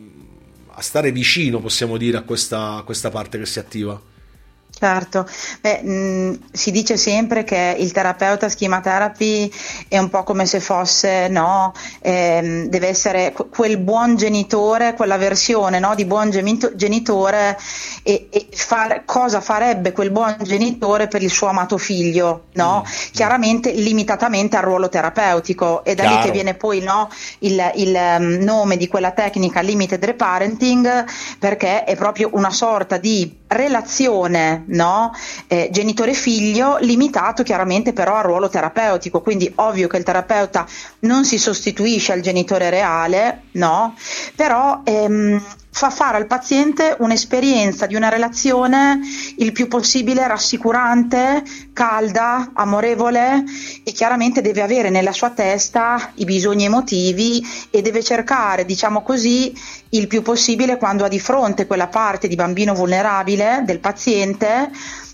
[0.75, 4.01] a stare vicino, possiamo dire, a questa, a questa parte che si attiva.
[4.83, 5.29] Certo,
[5.61, 9.49] Beh, mh, si dice sempre che il terapeuta schema therapy
[9.87, 15.79] è un po' come se fosse, no, ehm, deve essere quel buon genitore, quella versione
[15.79, 17.57] no, di buon genitore
[18.03, 22.83] e, e far, cosa farebbe quel buon genitore per il suo amato figlio, no?
[22.85, 23.13] Mm.
[23.13, 26.17] Chiaramente limitatamente al ruolo terapeutico e da Chiaro.
[26.17, 31.05] lì che viene poi no, il, il um, nome di quella tecnica limited reparenting
[31.39, 35.13] perché è proprio una sorta di relazione no?
[35.47, 40.67] eh, genitore-figlio limitato chiaramente però al ruolo terapeutico, quindi ovvio che il terapeuta
[41.01, 43.95] non si sostituisce al genitore reale, no?
[44.35, 45.41] però ehm,
[45.75, 49.01] fa fare al paziente un'esperienza di una relazione
[49.39, 53.43] il più possibile rassicurante, calda, amorevole
[53.83, 59.53] e chiaramente deve avere nella sua testa i bisogni emotivi e deve cercare, diciamo così,
[59.91, 64.71] il più possibile quando ha di fronte quella parte di bambino vulnerabile del paziente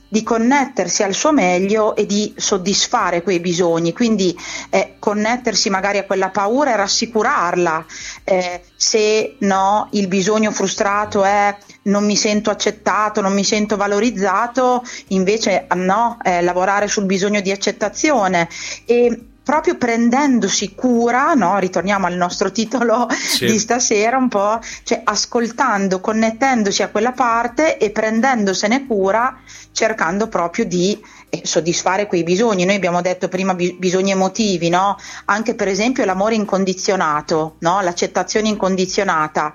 [0.09, 4.37] di connettersi al suo meglio e di soddisfare quei bisogni, quindi
[4.71, 7.85] eh, connettersi magari a quella paura e rassicurarla.
[8.25, 14.83] Eh, se no, il bisogno frustrato è non mi sento accettato, non mi sento valorizzato,
[15.09, 18.49] invece no, eh, lavorare sul bisogno di accettazione
[18.85, 21.59] e proprio prendendosi cura, no?
[21.59, 23.47] ritorniamo al nostro titolo sì.
[23.47, 29.41] di stasera un po', cioè ascoltando, connettendosi a quella parte e prendendosene cura
[29.73, 32.67] cercando proprio di eh, soddisfare quei bisogni.
[32.67, 34.99] Noi abbiamo detto prima bi- bisogni emotivi, no?
[35.25, 37.81] anche per esempio l'amore incondizionato, no?
[37.81, 39.55] l'accettazione incondizionata.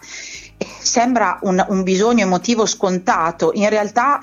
[0.58, 4.20] Eh, sembra un, un bisogno emotivo scontato, in realtà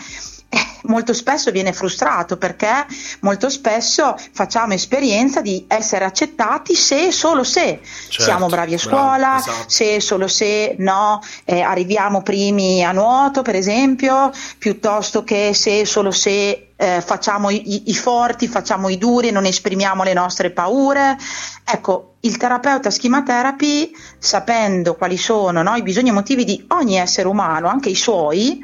[0.84, 2.86] molto spesso viene frustrato perché
[3.20, 8.78] molto spesso facciamo esperienza di essere accettati se e solo se certo, siamo bravi a
[8.78, 9.64] scuola, bravo, esatto.
[9.68, 15.80] se e solo se no, eh, arriviamo primi a nuoto per esempio, piuttosto che se
[15.80, 20.14] e solo se eh, facciamo i, i, forti, facciamo i duri e non esprimiamo le
[20.14, 21.18] nostre paure.
[21.62, 27.28] Ecco, il terapeuta schema therapy, sapendo quali sono no, i bisogni emotivi di ogni essere
[27.28, 28.62] umano, anche i suoi,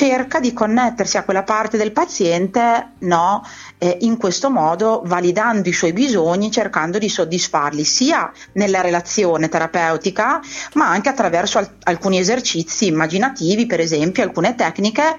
[0.00, 3.44] cerca di connettersi a quella parte del paziente, no?
[3.76, 10.40] eh, in questo modo validando i suoi bisogni, cercando di soddisfarli sia nella relazione terapeutica,
[10.74, 15.16] ma anche attraverso al- alcuni esercizi immaginativi, per esempio alcune tecniche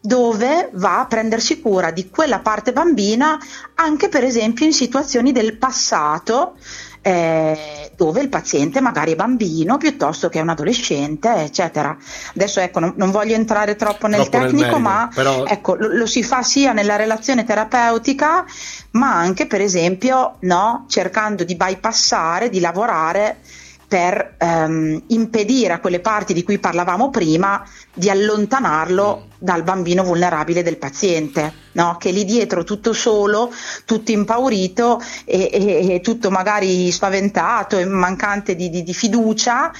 [0.00, 3.36] dove va a prendersi cura di quella parte bambina
[3.74, 6.56] anche per esempio in situazioni del passato
[7.02, 11.96] eh, dove il paziente magari è bambino piuttosto che un adolescente, eccetera.
[12.34, 15.44] Adesso ecco, non, non voglio entrare troppo nel troppo tecnico, nel merito, ma però...
[15.44, 18.44] ecco, lo, lo, si fa sia nella relazione terapeutica,
[18.92, 23.38] ma anche per esempio no, cercando di bypassare, di lavorare
[23.88, 29.30] per ehm, impedire a quelle parti di cui parlavamo prima di allontanarlo mm.
[29.38, 31.96] dal bambino vulnerabile del paziente, no?
[31.98, 33.50] che lì dietro tutto solo,
[33.86, 39.72] tutto impaurito e, e, e tutto magari spaventato e mancante di, di, di, fiducia,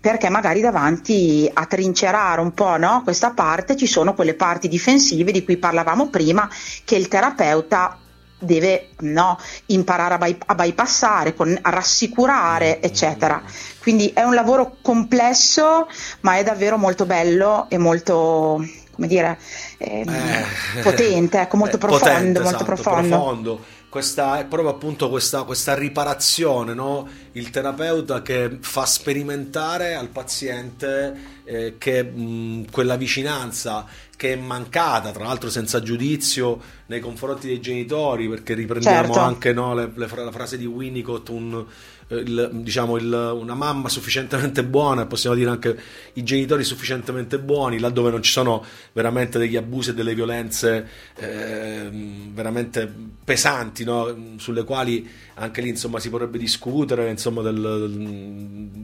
[0.00, 3.00] perché magari davanti a trincerare un po' no?
[3.02, 6.48] questa parte ci sono quelle parti difensive di cui parlavamo prima
[6.84, 7.98] che il terapeuta
[8.38, 13.42] deve no, imparare a, by- a bypassare, con, a rassicurare, eccetera.
[13.80, 15.88] Quindi è un lavoro complesso,
[16.20, 19.38] ma è davvero molto bello e molto, come dire,
[19.78, 23.08] ehm, eh, potente, ecco, molto profondo, potente, molto esatto, profondo.
[23.08, 23.64] profondo.
[23.88, 27.08] Questa, è proprio appunto questa, questa riparazione, no?
[27.32, 35.12] il terapeuta che fa sperimentare al paziente eh, che mh, quella vicinanza che è mancata,
[35.12, 39.20] tra l'altro senza giudizio nei confronti dei genitori, perché riprendiamo certo.
[39.20, 41.64] anche no, le, le, la frase di Winnicott, un,
[42.08, 45.76] il, diciamo il, una mamma sufficientemente buona, possiamo dire anche
[46.14, 51.88] i genitori sufficientemente buoni, laddove non ci sono veramente degli abusi e delle violenze eh,
[52.32, 52.92] veramente
[53.24, 54.34] pesanti, no?
[54.36, 57.90] sulle quali anche lì insomma si potrebbe discutere insomma, del,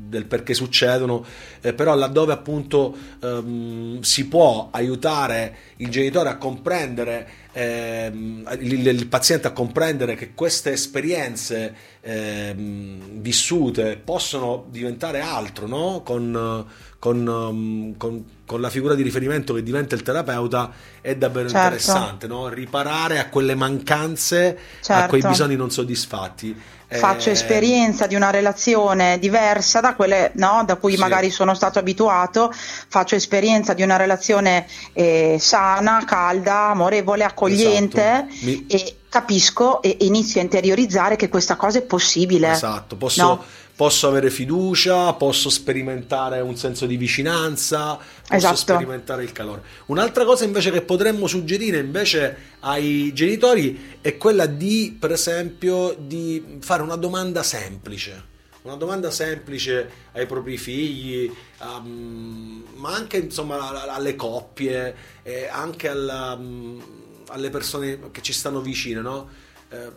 [0.08, 1.24] del, perché succedono,
[1.60, 9.06] eh, però laddove appunto ehm, si può aiutare il genitore a comprendere ehm, il, il,
[9.06, 16.02] paziente a comprendere che queste esperienze ehm, vissute possono diventare altro, no?
[16.04, 16.66] con,
[16.98, 21.64] con, um, con, con, la figura di riferimento che diventa il terapeuta è davvero certo.
[21.64, 22.48] interessante, no?
[22.48, 25.04] riparare a quelle mancanze, certo.
[25.04, 25.36] a quei certo.
[25.36, 27.32] bisogni non soddisfatti faccio eh...
[27.32, 30.98] esperienza di una relazione diversa da quelle no, da cui sì.
[30.98, 38.26] magari sono stato abituato, faccio esperienza di una relazione eh, sana, calda, amorevole, accogliente esatto.
[38.42, 38.66] Mi...
[38.68, 42.50] e capisco e inizio a interiorizzare che questa cosa è possibile.
[42.50, 43.22] Esatto, posso...
[43.22, 43.44] No?
[43.74, 48.56] Posso avere fiducia, posso sperimentare un senso di vicinanza, posso esatto.
[48.56, 49.62] sperimentare il calore.
[49.86, 56.58] Un'altra cosa invece che potremmo suggerire invece ai genitori è quella di, per esempio, di
[56.60, 58.30] fare una domanda semplice.
[58.62, 64.94] Una domanda semplice ai propri figli, um, ma anche insomma alle coppie,
[65.24, 66.80] e anche alla, um,
[67.28, 69.28] alle persone che ci stanno vicine, no?
[69.68, 69.90] Eh,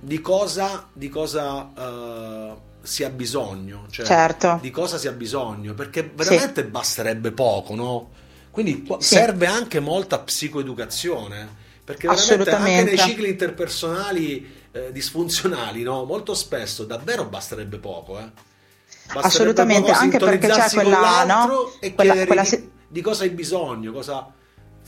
[0.00, 4.58] di cosa, di cosa uh, si ha bisogno, cioè certo.
[4.60, 6.68] di cosa si ha bisogno, perché veramente sì.
[6.68, 8.10] basterebbe poco, no?
[8.50, 9.14] Quindi sì.
[9.14, 11.48] serve anche molta psicoeducazione,
[11.84, 16.04] perché veramente anche nei cicli interpersonali eh, disfunzionali, no?
[16.04, 18.30] Molto spesso davvero basterebbe poco, eh?
[19.04, 21.72] Basterebbe Assolutamente, poco anche perché c'è quella, no?
[21.80, 22.70] e quella, quella se...
[22.88, 24.30] di cosa hai bisogno, cosa...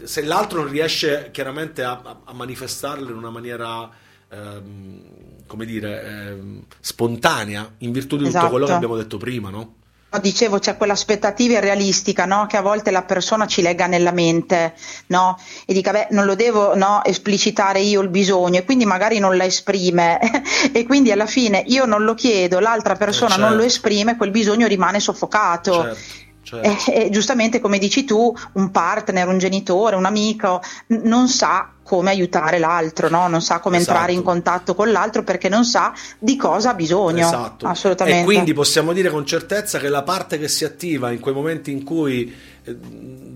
[0.03, 3.91] se l'altro non riesce chiaramente a, a manifestarlo in una maniera
[4.29, 6.37] ehm, come dire, eh,
[6.81, 8.39] spontanea in virtù di esatto.
[8.39, 9.75] tutto quello che abbiamo detto prima, no?
[10.21, 12.47] dicevo, c'è quell'aspettativa irrealistica no?
[12.47, 14.75] che a volte la persona ci lega nella mente
[15.09, 15.39] no?
[15.67, 17.03] e dica, beh, non lo devo no?
[17.05, 20.19] esplicitare io il bisogno e quindi magari non la esprime
[20.73, 23.45] e quindi alla fine io non lo chiedo, l'altra persona certo.
[23.45, 23.77] non lo certo.
[23.77, 25.73] esprime, quel bisogno rimane soffocato.
[25.73, 25.97] Certo.
[25.97, 26.23] Certo.
[26.93, 31.74] E, e, giustamente come dici tu, un partner, un genitore, un amico n- non sa
[31.85, 33.29] come aiutare l'altro, no?
[33.29, 33.93] non sa come esatto.
[33.93, 37.25] entrare in contatto con l'altro perché non sa di cosa ha bisogno.
[37.25, 37.67] Esatto.
[37.67, 38.23] Assolutamente.
[38.23, 41.71] E quindi possiamo dire con certezza che la parte che si attiva in quei momenti
[41.71, 42.35] in cui
[42.67, 42.77] eh,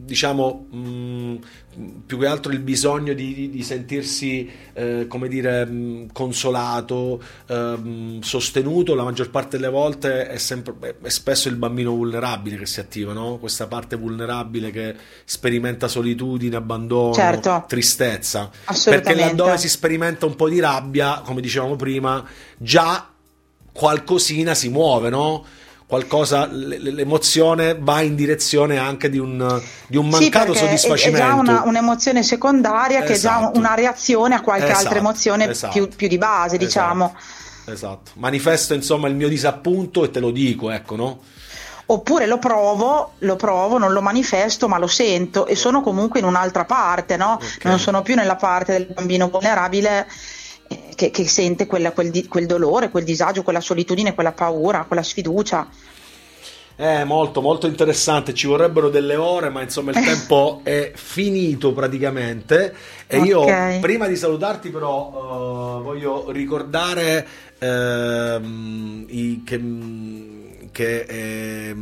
[0.08, 1.36] diciamo mh, mm,
[2.06, 8.18] più che altro il bisogno di, di, di sentirsi eh, come dire mh, consolato eh,
[8.20, 12.80] sostenuto la maggior parte delle volte è, sempre, è spesso il bambino vulnerabile che si
[12.80, 13.36] attiva no?
[13.36, 14.94] questa parte vulnerabile che
[15.26, 17.64] sperimenta solitudine abbandono certo.
[17.68, 18.37] tristezza
[18.84, 22.24] perché laddove si sperimenta un po' di rabbia come dicevamo prima
[22.56, 23.08] già
[23.72, 25.44] qualcosina si muove no?
[25.88, 31.26] qualcosa, l'emozione va in direzione anche di un, di un mancato sì, soddisfacimento.
[31.26, 33.06] È già una, un'emozione secondaria esatto.
[33.06, 33.58] che è già esatto.
[33.58, 35.72] una reazione a qualche esatto, altra emozione esatto.
[35.72, 36.64] più, più, di base, esatto.
[36.64, 37.16] diciamo.
[37.64, 41.20] Esatto, manifesto insomma il mio disappunto e te lo dico, ecco, no?
[41.90, 46.26] Oppure lo provo, lo provo, non lo manifesto, ma lo sento e sono comunque in
[46.26, 47.34] un'altra parte, no?
[47.34, 47.58] Okay.
[47.62, 50.06] Non sono più nella parte del bambino vulnerabile
[50.94, 55.66] che, che sente quella, quel, quel, dolore, quel disagio, quella solitudine, quella paura, quella sfiducia.
[56.76, 58.34] È molto, molto interessante.
[58.34, 62.74] Ci vorrebbero delle ore, ma insomma il tempo è finito praticamente.
[63.06, 63.74] E okay.
[63.74, 67.26] io, prima di salutarti, però, uh, voglio ricordare
[67.58, 67.66] uh,
[69.08, 69.58] i, che,
[70.70, 71.76] che, eh,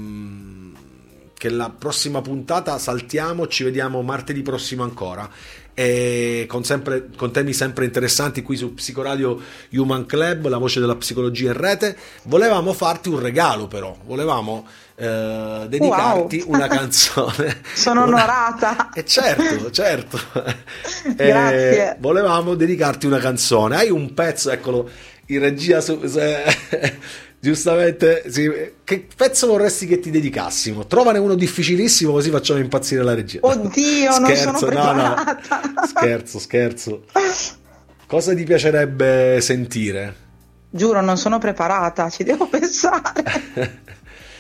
[1.36, 3.46] che la prossima puntata saltiamo.
[3.46, 5.30] Ci vediamo martedì prossimo ancora
[5.78, 9.38] e con, sempre, con, temi sempre interessanti qui su Psicoradio
[9.72, 11.94] Human Club, la voce della psicologia in rete.
[12.22, 16.54] Volevamo farti un regalo, però, volevamo eh, dedicarti wow.
[16.54, 17.60] una canzone.
[17.74, 18.16] Sono una...
[18.16, 18.88] onorata.
[18.94, 20.18] E eh, certo, certo.
[21.14, 21.90] Grazie.
[21.90, 23.76] Eh, volevamo dedicarti una canzone.
[23.76, 24.88] Hai un pezzo, eccolo,
[25.26, 26.42] in regia su, se,
[27.46, 28.50] Giustamente, sì.
[28.82, 30.84] che pezzo vorresti che ti dedicassimo?
[30.88, 33.38] Trovane uno difficilissimo così facciamo impazzire la regia.
[33.40, 35.38] Oddio, scherzo, non sono preparata.
[35.48, 35.86] No, no.
[35.86, 37.04] Scherzo, scherzo.
[38.08, 40.16] Cosa ti piacerebbe sentire?
[40.68, 43.84] Giuro, non sono preparata, ci devo pensare.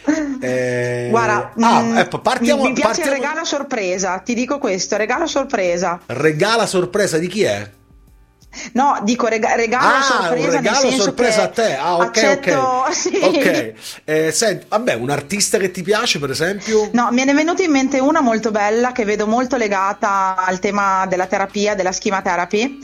[0.38, 1.08] Eh...
[1.10, 3.16] Guarda, ah, mm, ecco, partiamo, mi, mi piace partiamo...
[3.16, 6.00] il regalo sorpresa, ti dico questo, regalo sorpresa.
[6.06, 7.68] Regala sorpresa di chi è?
[8.72, 10.46] No, dico rega- regalo ah, sorpresa.
[10.46, 11.74] Un regalo sorpresa a te.
[11.74, 12.92] Ah, ok, accetto, ok.
[12.96, 13.20] Sì.
[13.22, 13.72] Ok.
[14.04, 16.88] Eh, senti, vabbè, un artista che ti piace, per esempio?
[16.92, 20.58] No, me ne è venuta in mente una molto bella che vedo molto legata al
[20.58, 22.78] tema della terapia, della schema therapy.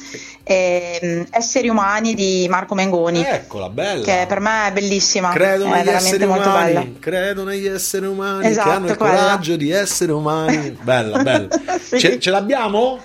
[0.45, 3.25] Eh, esseri umani di Marco Mengoni.
[3.25, 4.05] Eccola, bella.
[4.05, 5.31] Che per me è bellissima.
[5.31, 6.73] Credo negli esseri umani.
[6.73, 6.87] Bella.
[6.99, 9.15] Credo negli esseri umani esatto, che hanno il quella.
[9.15, 10.77] coraggio di essere umani.
[10.83, 11.49] bella, bella.
[11.81, 11.99] sì.
[11.99, 13.01] ce, ce l'abbiamo?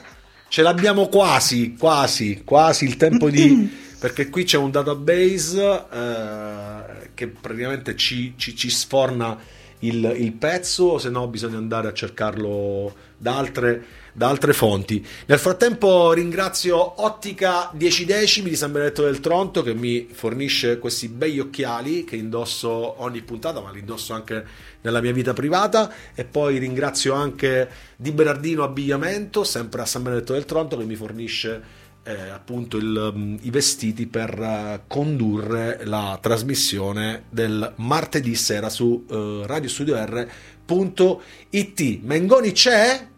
[0.49, 3.85] Ce l'abbiamo quasi, quasi, quasi il tempo di...
[3.99, 9.37] perché qui c'è un database eh, che praticamente ci, ci, ci sforna
[9.79, 13.85] il, il, pezzo, se no bisogna andare a cercarlo da altre,
[14.17, 15.05] da altre fonti.
[15.27, 21.07] Nel frattempo ringrazio Ottica 10 decimi di San Benedetto del Tronto che mi fornisce questi
[21.07, 24.43] begli occhiali che indosso ogni puntata, ma li indosso anche
[24.81, 30.33] nella mia vita privata e poi ringrazio anche Di Bernardino Abbigliamento, sempre a San Benedetto
[30.33, 36.17] del Tronto che mi fornisce eh, appunto il, um, i vestiti per uh, condurre la
[36.19, 41.99] trasmissione del martedì sera su uh, radiostudio.it.
[42.01, 43.09] Mengoni c'è?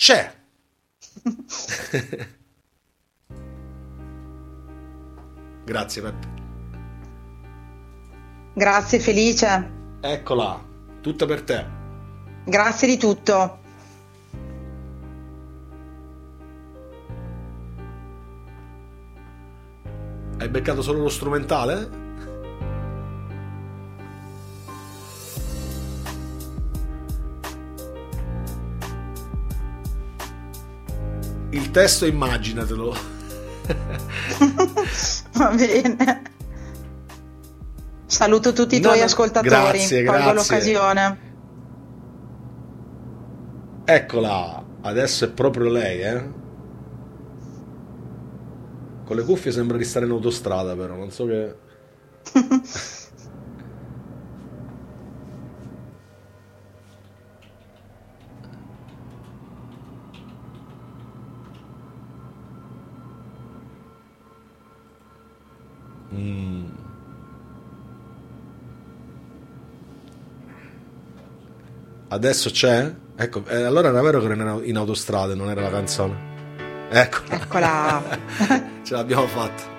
[0.00, 0.32] C'è.
[5.62, 6.28] Grazie Peppe.
[8.54, 9.70] Grazie Felice.
[10.00, 10.58] Eccola,
[11.02, 11.66] tutta per te.
[12.46, 13.58] Grazie di tutto.
[20.38, 21.99] Hai beccato solo lo strumentale?
[31.50, 32.94] Il testo immaginatelo.
[35.34, 36.22] Va bene.
[38.06, 39.48] Saluto tutti i tuoi no, ascoltatori.
[39.48, 40.34] Grazie, Colgo grazie.
[40.34, 41.18] l'occasione.
[43.84, 46.38] Eccola, adesso è proprio lei, eh?
[49.04, 51.54] Con le cuffie sembra di stare in autostrada, però non so che.
[72.12, 72.92] Adesso c'è?
[73.14, 76.28] Ecco, eh, allora era vero che non era in autostrada, non era la canzone.
[76.90, 77.34] Eccola.
[77.36, 78.02] Eccola.
[78.82, 79.78] Ce l'abbiamo fatta.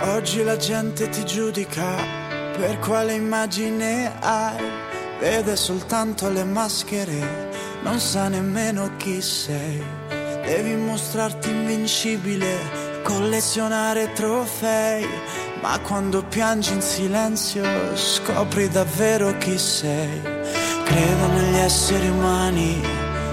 [0.00, 1.94] Oggi la gente ti giudica
[2.56, 4.56] per quale immagine hai,
[5.20, 7.50] vede soltanto le maschere,
[7.82, 9.82] non sa nemmeno chi sei.
[10.44, 12.56] Devi mostrarti invincibile,
[13.02, 15.06] collezionare trofei,
[15.60, 17.64] ma quando piangi in silenzio
[17.94, 20.20] scopri davvero chi sei.
[20.84, 22.80] Credo negli esseri umani,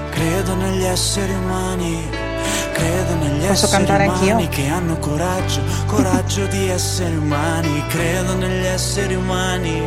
[0.10, 2.24] credo negli esseri umani.
[2.74, 4.50] Credo negli Posso esseri umani anch'io?
[4.50, 7.86] che hanno coraggio, coraggio di essere umani.
[7.88, 9.82] Credo negli esseri umani,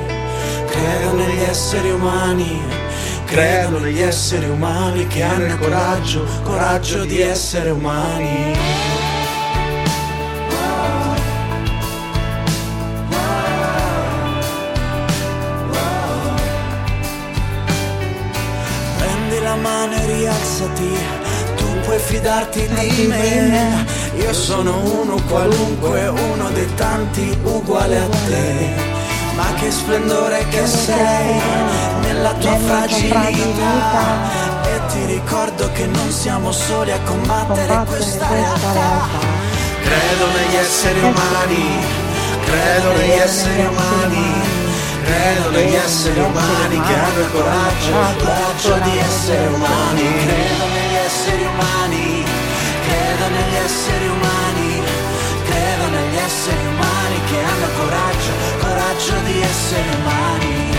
[0.66, 2.86] credo negli esseri umani.
[3.24, 8.56] Credo negli esseri umani che hanno il coraggio, coraggio di essere umani.
[18.96, 20.96] Prendi la mano e rialzati,
[21.56, 23.84] tu puoi fidarti di me.
[24.16, 28.97] Io sono uno qualunque, uno dei tanti uguale a te.
[29.38, 31.40] Ma che splendore che sei
[32.00, 33.36] nella tua fragilità.
[34.64, 39.06] E ti ricordo che non siamo soli a combattere questa realtà.
[39.80, 41.86] Credo negli esseri umani,
[42.46, 44.56] credo negli esseri umani.
[45.04, 50.02] Credo negli esseri umani che hanno il coraggio, coraggio di essere umani.
[50.26, 52.24] Credo negli esseri umani,
[52.88, 54.82] credo negli esseri umani.
[55.44, 56.67] Credo negli esseri umani
[57.30, 60.77] che hanno coraggio, coraggio di essere umani.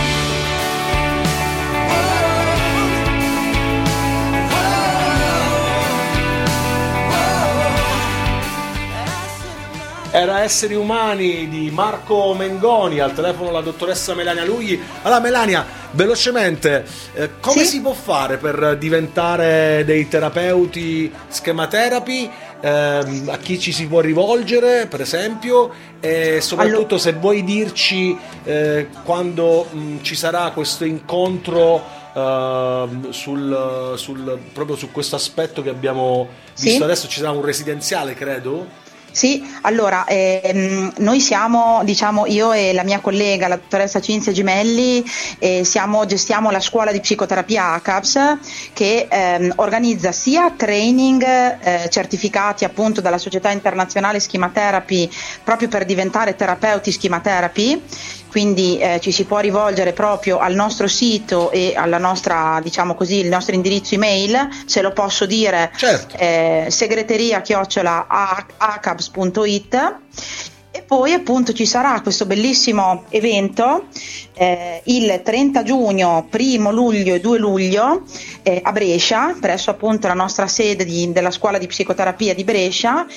[10.19, 14.77] Era Esseri Umani di Marco Mengoni, al telefono la dottoressa Melania Lugli.
[15.03, 17.65] Allora Melania, velocemente, eh, come Sì?
[17.77, 22.29] si può fare per diventare dei terapeuti schematerapi?
[22.59, 25.71] Ehm, a chi ci si può rivolgere, per esempio?
[26.01, 31.81] E soprattutto se vuoi dirci eh, quando mh, ci sarà questo incontro
[32.13, 36.65] ehm, sul, sul- proprio su questo aspetto che abbiamo Sì?
[36.65, 38.87] visto adesso, ci sarà un residenziale, credo?
[39.11, 45.03] Sì, allora ehm, noi siamo, diciamo, io e la mia collega, la dottoressa Cinzia Gimelli,
[45.39, 48.37] eh, siamo- gestiamo la scuola di psicoterapia ACAPS
[48.73, 55.09] che ehm, organizza sia training eh, certificati appunto dalla Società Internazionale Schema Therapy
[55.43, 57.81] proprio per diventare terapeuti Schema Therapy,
[58.29, 63.15] quindi eh, ci si può rivolgere proprio al nostro sito e alla nostra, diciamo così,
[63.15, 66.15] il nostro indirizzo email, se lo posso dire, Certo.
[66.17, 68.05] eh, segreteria chiocciola
[68.99, 69.97] acabs.it
[70.71, 73.87] e poi appunto ci sarà questo bellissimo evento
[74.33, 78.03] eh, il 30 giugno, 1 luglio e 2 luglio
[78.43, 83.07] eh, a Brescia, presso appunto la nostra sede di, della scuola di psicoterapia di Brescia,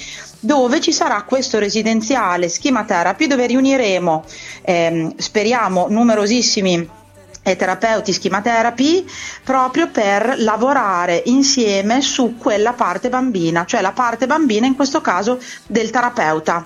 [0.40, 4.24] dove ci sarà questo residenziale schema therapy dove riuniremo,
[4.62, 7.00] ehm, speriamo, numerosissimi
[7.42, 9.04] e terapeuti schema therapy
[9.42, 15.38] proprio per lavorare insieme su quella parte bambina, cioè la parte bambina in questo caso
[15.66, 16.64] del terapeuta.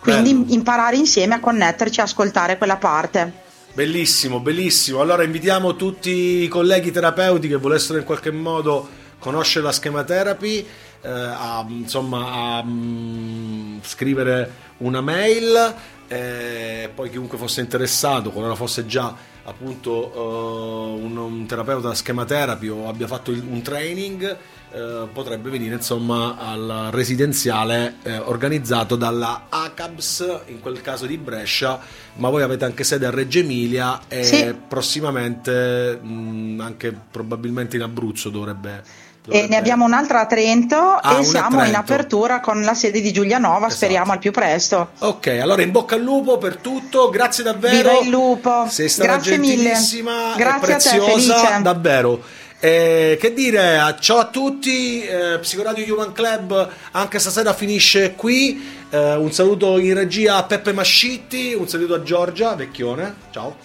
[0.00, 0.52] Quindi Bello.
[0.52, 3.42] imparare insieme a connetterci, a ascoltare quella parte.
[3.72, 5.00] Bellissimo, bellissimo.
[5.00, 6.10] Allora invitiamo tutti
[6.42, 10.64] i colleghi terapeuti che volessero in qualche modo conoscere la schema therapy
[11.00, 15.74] eh, a, insomma, a um, scrivere una mail
[16.14, 22.68] e poi chiunque fosse interessato, qualora fosse già appunto uh, un, un, terapeuta schema therapy
[22.68, 24.36] o abbia fatto il, un training
[24.70, 31.78] uh, potrebbe venire insomma al residenziale uh, organizzato dalla ACABS in quel caso di Brescia
[32.14, 34.54] ma voi avete anche sede a Reggio Emilia e sì.
[34.66, 38.82] prossimamente mh, anche probabilmente in Abruzzo dovrebbe
[39.28, 41.68] e ne abbiamo un'altra a Trento ah, e siamo Trento.
[41.68, 43.74] in apertura con la sede di Giulianova, esatto.
[43.74, 44.90] speriamo al più presto.
[44.98, 47.90] Ok, allora in bocca al lupo per tutto, grazie davvero.
[47.90, 48.66] Viva il lupo.
[48.68, 50.36] Sei stata grazie gentilissima mille.
[50.36, 52.22] Grazie preziosa, a te, davvero.
[52.60, 58.86] Eh, che dire, ciao a tutti, eh, Psicoradio Human Club anche stasera finisce qui.
[58.90, 63.56] Eh, un saluto in regia a Peppe Mascitti, un saluto a Giorgia Vecchione, ciao.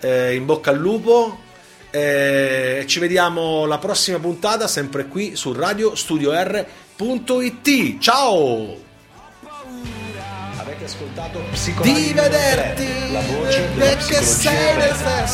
[0.00, 1.40] Eh, in bocca al lupo,
[1.96, 7.98] e ci vediamo la prossima puntata, sempre qui su radiostudioR.it.
[7.98, 8.76] Ciao!
[10.58, 15.24] Avete ascoltato Psicologia di vederti la voce della psicologia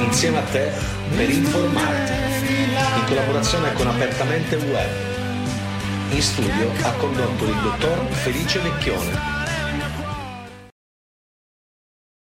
[0.00, 0.70] insieme a te
[1.16, 4.90] per informarti in collaborazione con Apertamente Web.
[6.10, 9.41] In studio ha condotto il dottor Felice Vecchione